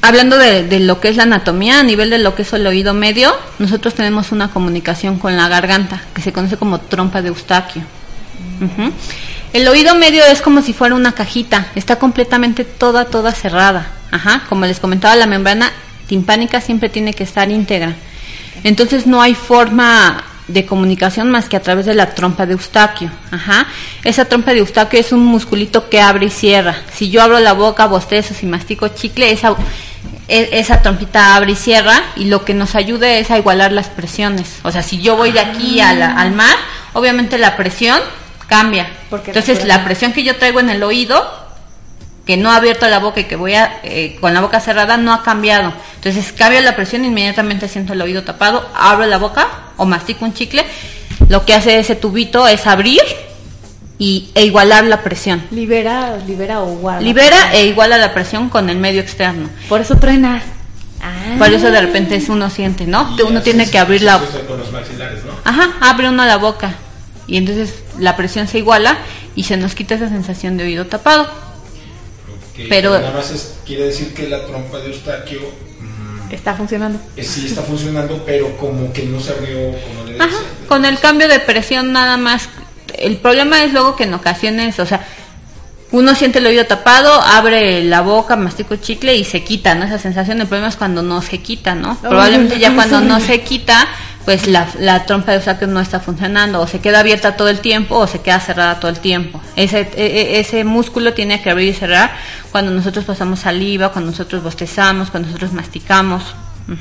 [0.03, 2.95] hablando de, lo que es la anatomía, a nivel de lo que es el oído
[2.95, 7.83] medio, nosotros tenemos una comunicación con la garganta, que se conoce como trompa de Eustaquio.
[9.53, 13.93] El oído medio es como si fuera una cajita, está completamente toda, toda cerrada.
[14.11, 15.73] Ajá, como les comentaba, la membrana
[16.07, 17.95] timpánica siempre tiene que estar íntegra.
[18.63, 23.11] Entonces no hay forma de comunicación más que a través de la trompa de Eustaquio.
[23.31, 23.67] Ajá.
[24.03, 26.77] Esa trompa de Eustaquio es un musculito que abre y cierra.
[26.93, 29.55] Si yo abro la boca, bostezo, si mastico chicle, esa,
[30.29, 33.89] e- esa trompita abre y cierra y lo que nos ayuda es a igualar las
[33.89, 34.59] presiones.
[34.65, 36.57] O sea, si yo voy de aquí a la- al mar,
[36.93, 37.99] obviamente la presión
[38.47, 38.87] cambia.
[39.09, 41.44] Porque Entonces la presión que yo traigo en el oído
[42.27, 44.97] que no ha abierto la boca y que voy a, eh, con la boca cerrada
[44.97, 45.73] no ha cambiado.
[45.97, 50.35] Entonces cambio la presión, inmediatamente siento el oído tapado, abro la boca o mastico un
[50.35, 50.65] chicle.
[51.29, 53.01] Lo que hace ese tubito es abrir
[53.99, 55.43] y, e igualar la presión.
[55.51, 57.01] Libera, libera o guarda.
[57.01, 59.49] Libera e iguala la presión con el medio externo.
[59.69, 60.43] Por eso truena.
[61.03, 61.37] Ah.
[61.39, 63.15] Por eso de repente es uno siente, ¿no?
[63.27, 64.17] Uno tiene que abrir la...
[64.17, 65.33] Eso con los maxilares, ¿no?
[65.45, 66.75] Ajá, abre uno la boca.
[67.27, 68.99] Y entonces la presión se iguala
[69.35, 71.29] y se nos quita esa sensación de oído tapado.
[72.55, 77.01] Que Pero- nada más es- quiere decir que la trompa de Eustaquio mm, Está funcionando.
[77.17, 80.37] eh, sí está funcionando, pero como que no se abrió como debe Ajá,
[80.69, 82.49] con el cambio de presión nada más.
[82.97, 85.05] El problema es luego que en ocasiones, o sea,
[85.91, 89.85] uno siente el oído tapado, abre la boca, mastica chicle y se quita, ¿no?
[89.85, 90.41] Esa sensación.
[90.41, 91.97] El problema es cuando no se quita, ¿no?
[92.01, 93.87] Probablemente ya cuando no se quita,
[94.25, 97.61] pues la, la trompa de Eustaquio no está funcionando, o se queda abierta todo el
[97.61, 99.41] tiempo, o se queda cerrada todo el tiempo.
[99.57, 102.13] Ese, e- e- ese músculo tiene que abrir y cerrar
[102.51, 106.23] cuando nosotros pasamos saliva, cuando nosotros bostezamos, cuando nosotros masticamos.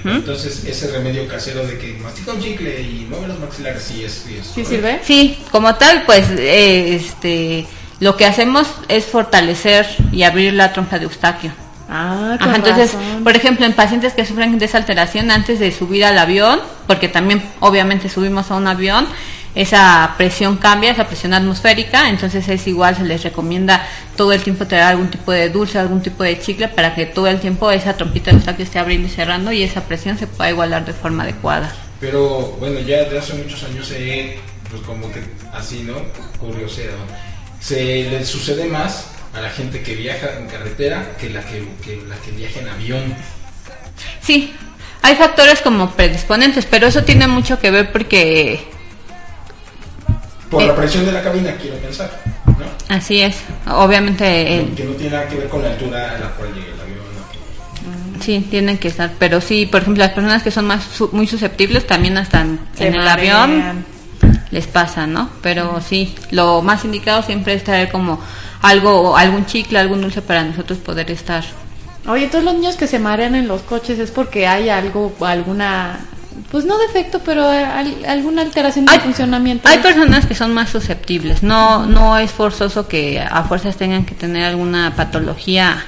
[0.05, 4.13] Entonces, ese remedio casero de que mastica un chicle y mueve los maxilares, sí es.
[4.25, 4.69] Sí, es ¿Sí correcto.
[4.69, 4.99] sirve?
[5.03, 7.65] Sí, como tal, pues eh, este,
[7.99, 11.51] lo que hacemos es fortalecer y abrir la trompa de Eustaquio.
[11.95, 13.23] Ah, con Ajá, entonces, razón.
[13.23, 17.07] por ejemplo, en pacientes que sufren de esa alteración antes de subir al avión, porque
[17.07, 19.05] también obviamente subimos a un avión,
[19.53, 23.85] esa presión cambia, esa presión atmosférica, entonces es igual, se les recomienda
[24.17, 27.27] todo el tiempo traer algún tipo de dulce, algún tipo de chicle para que todo
[27.27, 30.49] el tiempo esa trompita de Eustaquio esté abriendo y cerrando y esa presión se pueda
[30.49, 31.71] igualar de forma adecuada.
[31.99, 35.21] Pero bueno, ya de hace muchos años se, pues como que
[35.53, 35.93] así, ¿no?
[36.39, 36.93] Curiosidad.
[37.59, 42.01] Se le sucede más a la gente que viaja en carretera que la que, que
[42.07, 43.15] la que viaja en avión.
[44.21, 44.53] Sí,
[45.01, 48.67] hay factores como predisponentes, pero eso tiene mucho que ver porque
[50.49, 50.67] Por Eh.
[50.67, 52.11] la presión de la cabina, quiero pensar,
[52.45, 52.95] ¿no?
[52.95, 53.37] así es.
[53.67, 56.67] Obviamente el- Que no tiene nada que ver con la altura a la cual llega
[56.67, 56.97] el avión.
[58.17, 58.23] ¿no?
[58.23, 61.25] sí tienen que estar, pero sí, por ejemplo, las personas que son más su- muy
[61.27, 63.51] susceptibles también hasta en, Se en el marean.
[63.51, 63.85] avión
[64.51, 65.29] les pasa, ¿no?
[65.41, 68.21] Pero sí, lo más indicado siempre es traer como
[68.63, 71.43] algo, algún chicle, algún dulce para nosotros poder estar.
[72.07, 75.99] Oye, todos los niños que se marean en los coches es porque hay algo, alguna,
[76.51, 79.69] pues no defecto, pero al- alguna alteración de Hay- funcionamiento.
[79.69, 84.15] Hay personas que son más susceptibles, no, no es forzoso que a fuerzas tengan que
[84.15, 85.81] tener alguna patología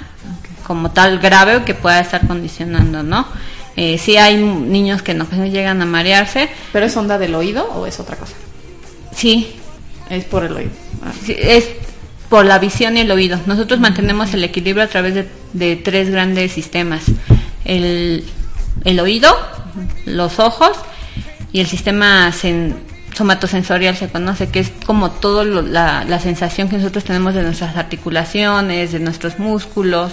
[0.65, 3.27] como tal grave o que pueda estar condicionando, ¿no?
[3.75, 7.65] Eh, sí hay niños que en ocasiones llegan a marearse, ¿Pero es onda del oído
[7.75, 8.33] o es otra cosa?
[9.13, 9.53] sí,
[10.09, 10.71] Es por el oído.
[11.05, 11.11] Ah.
[11.25, 11.67] sí, es
[12.35, 13.39] por la visión y el oído.
[13.45, 17.03] Nosotros mantenemos el equilibrio a través de, de tres grandes sistemas.
[17.63, 18.25] El,
[18.83, 19.33] el oído,
[20.05, 20.71] los ojos
[21.53, 22.75] y el sistema sen-
[23.15, 27.43] somatosensorial se conoce, que es como todo lo- la, la sensación que nosotros tenemos de
[27.43, 30.11] nuestras articulaciones, de nuestros músculos.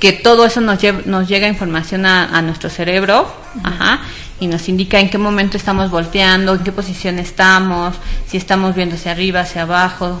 [0.00, 3.30] que todo eso nos, lle- nos llega información a, a nuestro cerebro
[3.62, 4.00] ajá,
[4.40, 7.94] y nos indica en qué momento estamos volteando, en qué posición estamos,
[8.26, 10.18] si estamos viendo hacia arriba, hacia abajo,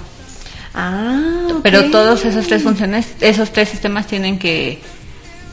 [0.74, 4.80] Ah, pero todos esos tres funciones, esos tres sistemas tienen que,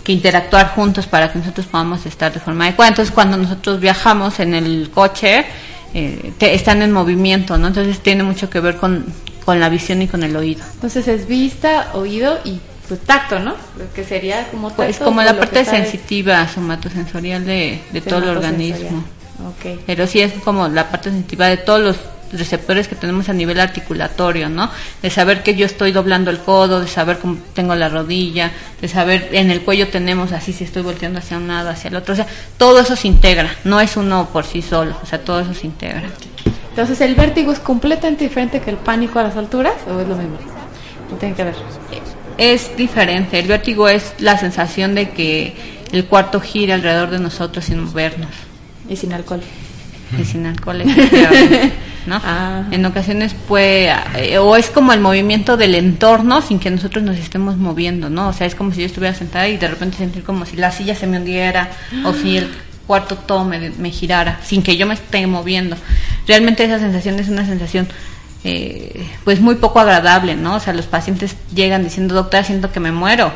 [0.04, 2.90] que interactuar juntos para que nosotros podamos estar de forma adecuada.
[2.90, 5.46] Entonces, cuando nosotros viajamos en el coche,
[5.94, 7.68] eh, te- están en movimiento, ¿no?
[7.68, 9.06] Entonces, tiene mucho que ver con,
[9.46, 10.64] con la visión y con el oído.
[10.74, 13.52] Entonces es vista, oído y pues tacto, ¿no?
[13.78, 14.84] Lo que sería como tacto.
[14.84, 19.04] Pues como la parte sensitiva, somatosensorial de, de todo el organismo.
[19.48, 19.80] Ok.
[19.86, 21.96] Pero sí es como la parte sensitiva de todos los
[22.34, 24.70] receptores que tenemos a nivel articulatorio, ¿no?
[25.02, 28.88] De saber que yo estoy doblando el codo, de saber cómo tengo la rodilla, de
[28.88, 32.14] saber en el cuello tenemos así si estoy volteando hacia un lado, hacia el otro,
[32.14, 32.28] o sea,
[32.58, 35.68] todo eso se integra, no es uno por sí solo, o sea, todo eso se
[35.68, 36.04] integra.
[36.70, 40.16] Entonces, ¿el vértigo es completamente diferente que el pánico a las alturas o es lo
[40.16, 40.38] mismo?
[41.10, 41.56] No tiene que ver.
[42.38, 45.54] Es diferente, el vértigo es la sensación de que
[45.92, 48.30] el cuarto gira alrededor de nosotros sin movernos.
[48.88, 49.42] Y sin alcohol.
[50.18, 51.72] Y sin alcohol, efectivamente,
[52.06, 52.22] ¿no?
[52.72, 57.18] En ocasiones puede, eh, o es como el movimiento del entorno sin que nosotros nos
[57.18, 58.30] estemos moviendo, ¿no?
[58.30, 60.72] O sea, es como si yo estuviera sentada y de repente sentir como si la
[60.72, 61.70] silla se me hundiera
[62.06, 62.50] o si el
[62.88, 65.78] cuarto todo me, me girara sin que yo me esté moviendo.
[66.28, 67.88] Realmente esa sensación es una sensación
[68.44, 70.56] eh, pues muy poco agradable, ¿no?
[70.56, 73.32] O sea, los pacientes llegan diciendo, doctora, siento que me muero.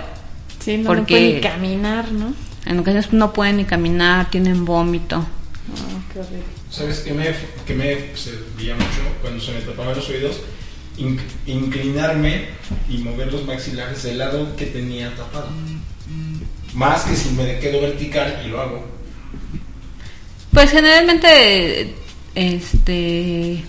[0.59, 2.45] Sí, no, porque no pueden ni caminar, ¿no?
[2.65, 5.19] en ocasiones no pueden ni caminar, tienen vómito.
[5.19, 6.54] Oh, qué horrible.
[6.75, 7.33] ¿Sabes qué me,
[7.65, 10.41] qué me servía mucho cuando se me tapaban los oídos?
[10.97, 12.49] In- inclinarme
[12.89, 15.47] y mover los maxilares del lado que tenía tapado.
[16.73, 18.85] Más que si me quedo vertical y lo hago.
[20.51, 21.95] Pues generalmente,
[22.35, 23.63] este,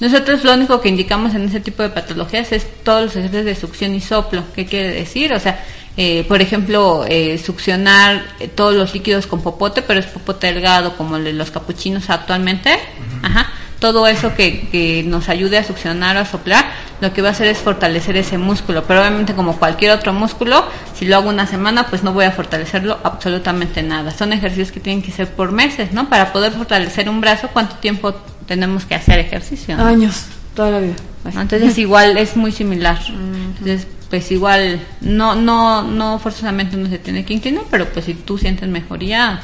[0.00, 3.54] nosotros lo único que indicamos en ese tipo de patologías es todos los ejercicios de
[3.54, 4.44] succión y soplo.
[4.54, 5.32] ¿Qué quiere decir?
[5.32, 5.64] O sea,
[5.96, 10.96] eh, por ejemplo, eh, succionar eh, todos los líquidos con popote, pero es popote delgado
[10.96, 12.78] como el de los capuchinos actualmente.
[13.22, 13.48] Ajá.
[13.80, 16.66] Todo eso que, que nos ayude a succionar o a soplar,
[17.00, 18.84] lo que va a hacer es fortalecer ese músculo.
[18.84, 20.64] Pero obviamente como cualquier otro músculo,
[20.94, 24.10] si lo hago una semana, pues no voy a fortalecerlo absolutamente nada.
[24.10, 26.10] Son ejercicios que tienen que ser por meses, ¿no?
[26.10, 28.14] Para poder fortalecer un brazo, ¿cuánto tiempo
[28.46, 29.76] tenemos que hacer ejercicio?
[29.76, 29.84] ¿no?
[29.84, 30.96] Años, toda la vida.
[31.24, 32.98] Entonces igual es muy similar.
[33.08, 38.14] Entonces, pues igual no no no forzosamente uno se tiene que inclinar, pero pues si
[38.14, 39.40] tú sientes mejoría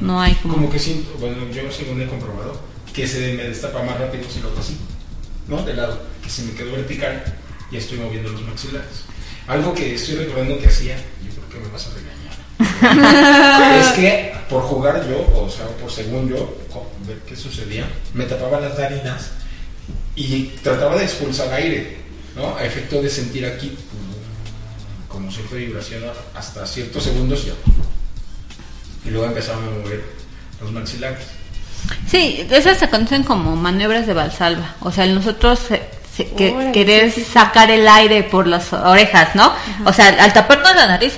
[0.00, 2.60] no hay como, Como que siento, bueno, yo según he comprobado,
[2.92, 4.76] que se me destapa más rápido si lo hago así,
[5.46, 5.62] ¿no?
[5.62, 7.22] De lado, que si me quedo vertical
[7.70, 9.04] y estoy moviendo los maxilares.
[9.46, 13.80] Algo que estoy recordando que hacía, yo creo que me vas a regañar.
[13.80, 16.56] es que por jugar yo, o sea, por según yo,
[17.06, 19.30] ver qué sucedía, me tapaba las narinas
[20.14, 21.98] y trataba de expulsar aire,
[22.36, 22.56] ¿no?
[22.56, 23.76] A efecto de sentir aquí
[25.08, 26.02] como cierta vibración
[26.34, 27.44] hasta ciertos segundos
[29.04, 30.04] y, y luego empezaba a mover
[30.60, 31.24] los maxilares.
[32.10, 34.74] Sí, esas se conocen como maniobras de valsalva.
[34.80, 35.82] O sea, nosotros eh,
[36.14, 37.32] se- que- Órale, querer sí, sí, sí.
[37.32, 39.52] sacar el aire por las orejas, ¿no?
[39.86, 41.14] O sea, al taparnos la nariz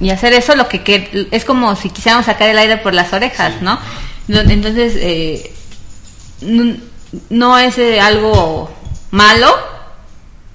[0.00, 3.12] y hacer eso, lo que, que es como si quisiéramos sacar el aire por las
[3.12, 3.78] orejas, ¿no?
[4.28, 5.52] No- Entonces, eh,
[6.42, 6.76] no,
[7.30, 8.70] no es eh, algo
[9.12, 9.48] malo,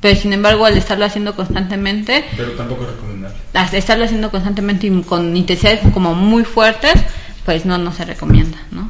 [0.06, 3.36] pero sin embargo, al estarlo haciendo constantemente, Pero tampoco recomendable.
[3.56, 6.94] al estarlo haciendo constantemente y con intensidades como muy fuertes,
[7.44, 8.88] pues no, no se recomienda, ¿no?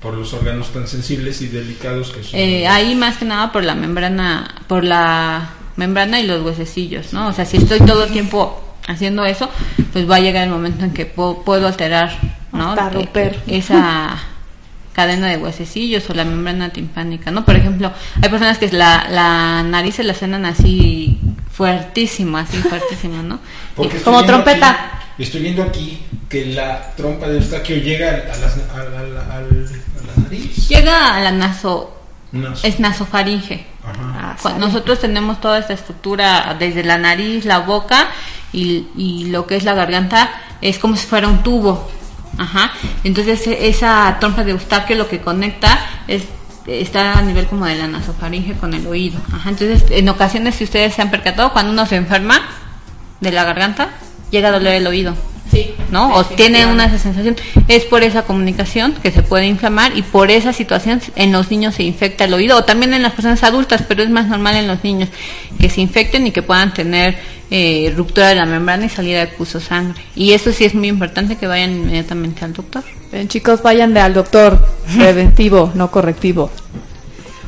[0.00, 2.40] Por los órganos tan sensibles y delicados que son.
[2.40, 7.28] Eh, ahí más que nada por la membrana, por la membrana y los huesecillos, ¿no?
[7.28, 9.50] O sea, si estoy todo el tiempo haciendo eso,
[9.92, 12.16] pues va a llegar el momento en que puedo, puedo alterar,
[12.52, 12.70] ¿no?
[12.70, 13.42] Hasta Eh, romper.
[13.48, 14.16] esa
[14.98, 17.44] cadena de huesecillos o la membrana timpánica, ¿no?
[17.44, 21.20] Por ejemplo, hay personas que la, la nariz se la suenan así
[21.52, 23.38] fuertísimo, así fuertísimo, ¿no?
[23.76, 24.70] Porque como trompeta.
[24.70, 29.02] aquí- estoy viendo aquí que la trompa de Eustaquio llega a, las- a la- a
[29.02, 29.70] la- al-
[30.00, 30.68] a la nariz.
[30.68, 31.96] Llega a la naso,
[32.32, 32.66] Naso.
[32.66, 33.66] es nasofaringe.
[33.84, 34.36] Ajá.
[34.42, 38.08] Cu- Nosotros tenemos toda esta estructura desde la nariz, la boca
[38.52, 40.28] y, y lo que es la garganta
[40.60, 41.88] es como si fuera un tubo.
[42.38, 42.72] Ajá.
[43.04, 46.22] Entonces e- esa trompa de Eustaquio lo que conecta es
[46.66, 49.18] está a nivel como de la nasofaringe con el oído.
[49.32, 49.50] Ajá.
[49.50, 52.40] Entonces en ocasiones si ustedes se han percatado cuando uno se enferma
[53.20, 53.90] de la garganta
[54.30, 55.14] llega a doler el oído.
[55.88, 55.92] Sí.
[55.92, 56.14] ¿no?
[56.14, 57.36] O tiene una sensación,
[57.66, 61.74] es por esa comunicación que se puede inflamar y por esa situación en los niños
[61.74, 64.68] se infecta el oído o también en las personas adultas, pero es más normal en
[64.68, 65.08] los niños
[65.58, 67.16] que se infecten y que puedan tener
[67.50, 70.02] eh, ruptura de la membrana y salida de puso sangre.
[70.14, 72.84] Y eso sí es muy importante que vayan inmediatamente al doctor.
[73.28, 76.50] Chicos, vayan de al doctor preventivo, no correctivo.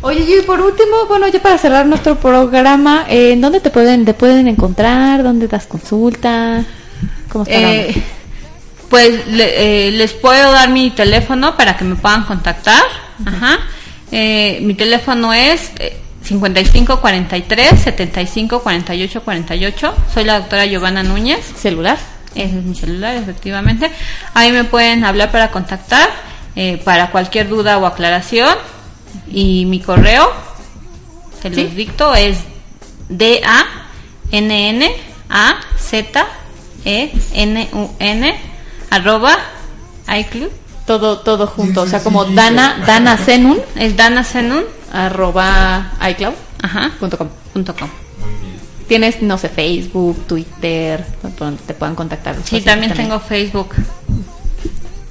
[0.02, 4.06] Oye, y por último, bueno, ya para cerrar nuestro programa, eh, ¿en dónde te pueden
[4.06, 5.22] te pueden encontrar?
[5.22, 6.64] ¿Dónde das consulta?
[7.28, 8.02] ¿Cómo está Eh?
[8.90, 12.82] Pues le- eh, les puedo dar mi teléfono para que me puedan contactar.
[13.24, 13.58] Ajá.
[14.12, 19.94] Eh, mi teléfono es eh, 55 43 75 48 48.
[20.12, 21.40] Soy la doctora Giovanna Núñez.
[21.56, 21.96] ¿Celular?
[22.34, 23.90] Ese es mi celular, efectivamente.
[24.34, 26.08] Ahí me pueden hablar para contactar,
[26.56, 28.56] eh, para cualquier duda o aclaración.
[29.32, 30.30] Y mi correo,
[31.42, 32.38] se los dicto, es
[33.08, 33.64] D A
[34.30, 34.90] N N
[35.28, 36.24] A Z
[36.84, 38.49] E N U N
[38.90, 39.36] arroba
[40.18, 40.50] iClub
[40.86, 46.34] Todo, todo junto, o sea, como Dana, Dana Zenun, Es Dana Zenun, arroba iCloud.
[46.62, 47.28] ajá, Punto com.
[47.52, 47.88] punto com.
[48.88, 51.04] Tienes, no sé, Facebook, Twitter,
[51.38, 52.34] donde te puedan contactar.
[52.44, 53.68] Sí, también tengo Facebook.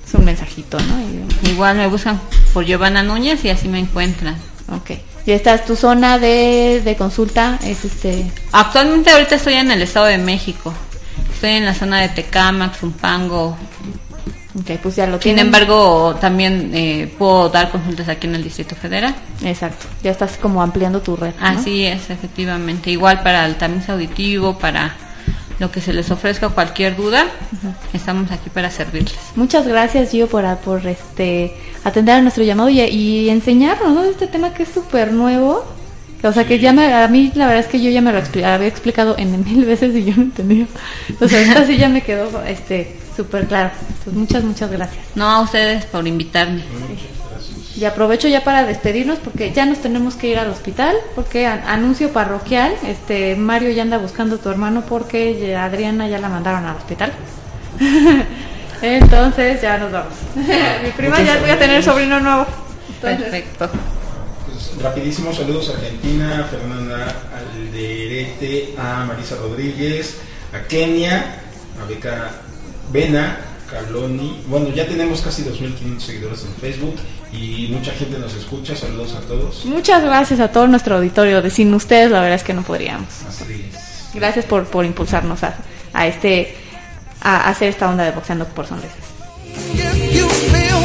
[0.06, 1.00] Es un mensajito, ¿no?
[1.00, 2.20] Y- Igual me buscan
[2.54, 4.36] por Giovanna Núñez y así me encuentran.
[4.70, 4.92] ok.
[5.26, 8.30] Y esta es tu zona de, de consulta, es este...
[8.52, 10.74] Actualmente ahorita estoy en el Estado de México.
[11.40, 13.56] Estoy en la zona de Tecámac, Zumpango.
[14.60, 15.46] Ok, pues ya lo Sin tienen.
[15.46, 19.16] embargo, también eh, puedo dar consultas aquí en el Distrito Federal.
[19.42, 21.34] Exacto, ya estás como ampliando tu red.
[21.40, 21.48] ¿no?
[21.48, 22.92] Así es, efectivamente.
[22.92, 24.98] Igual para el tamiz auditivo, para
[25.60, 27.26] lo que se les ofrezca cualquier duda,
[27.94, 29.16] estamos aquí para servirles.
[29.38, 34.04] Muchas gracias, Gio, por, por este, atender a nuestro llamado y, y enseñarnos ¿no?
[34.04, 35.64] este tema que es súper nuevo.
[36.22, 38.20] O sea, que ya me, a mí la verdad es que yo ya me lo
[38.20, 40.66] expli- había explicado en mil veces y yo no entendía.
[41.08, 43.72] Entonces, ahorita sí ya me quedó este súper claro.
[43.90, 45.04] Entonces, muchas, muchas gracias.
[45.16, 46.62] No a ustedes por invitarme.
[47.78, 51.62] Y aprovecho ya para despedirnos porque ya nos tenemos que ir al hospital porque an-
[51.66, 56.28] anuncio parroquial, este Mario ya anda buscando a tu hermano porque ya- Adriana ya la
[56.28, 57.14] mandaron al hospital.
[58.82, 60.14] Entonces ya nos vamos.
[60.36, 62.46] Mi prima ya voy a tener sobrino nuevo.
[62.96, 63.70] Entonces, Perfecto.
[64.82, 70.18] Rapidísimos saludos a Argentina, a Fernanda Alderete, a Marisa Rodríguez,
[70.54, 71.42] a Kenia,
[71.82, 72.32] a Beca
[72.92, 73.40] Vena,
[73.70, 74.44] Carloni.
[74.48, 76.96] Bueno, ya tenemos casi 2.500 seguidores en Facebook
[77.34, 78.76] y mucha gente nos escucha.
[78.76, 79.66] Saludos a todos.
[79.66, 81.42] Muchas gracias a todo nuestro auditorio.
[81.42, 83.10] De sin ustedes la verdad es que no podríamos.
[83.28, 84.14] Así es.
[84.14, 85.56] Gracias por, por impulsarnos a,
[85.94, 86.56] a este
[87.22, 88.98] a hacer esta onda de boxeando por sonrisas.
[89.74, 90.80] If you feel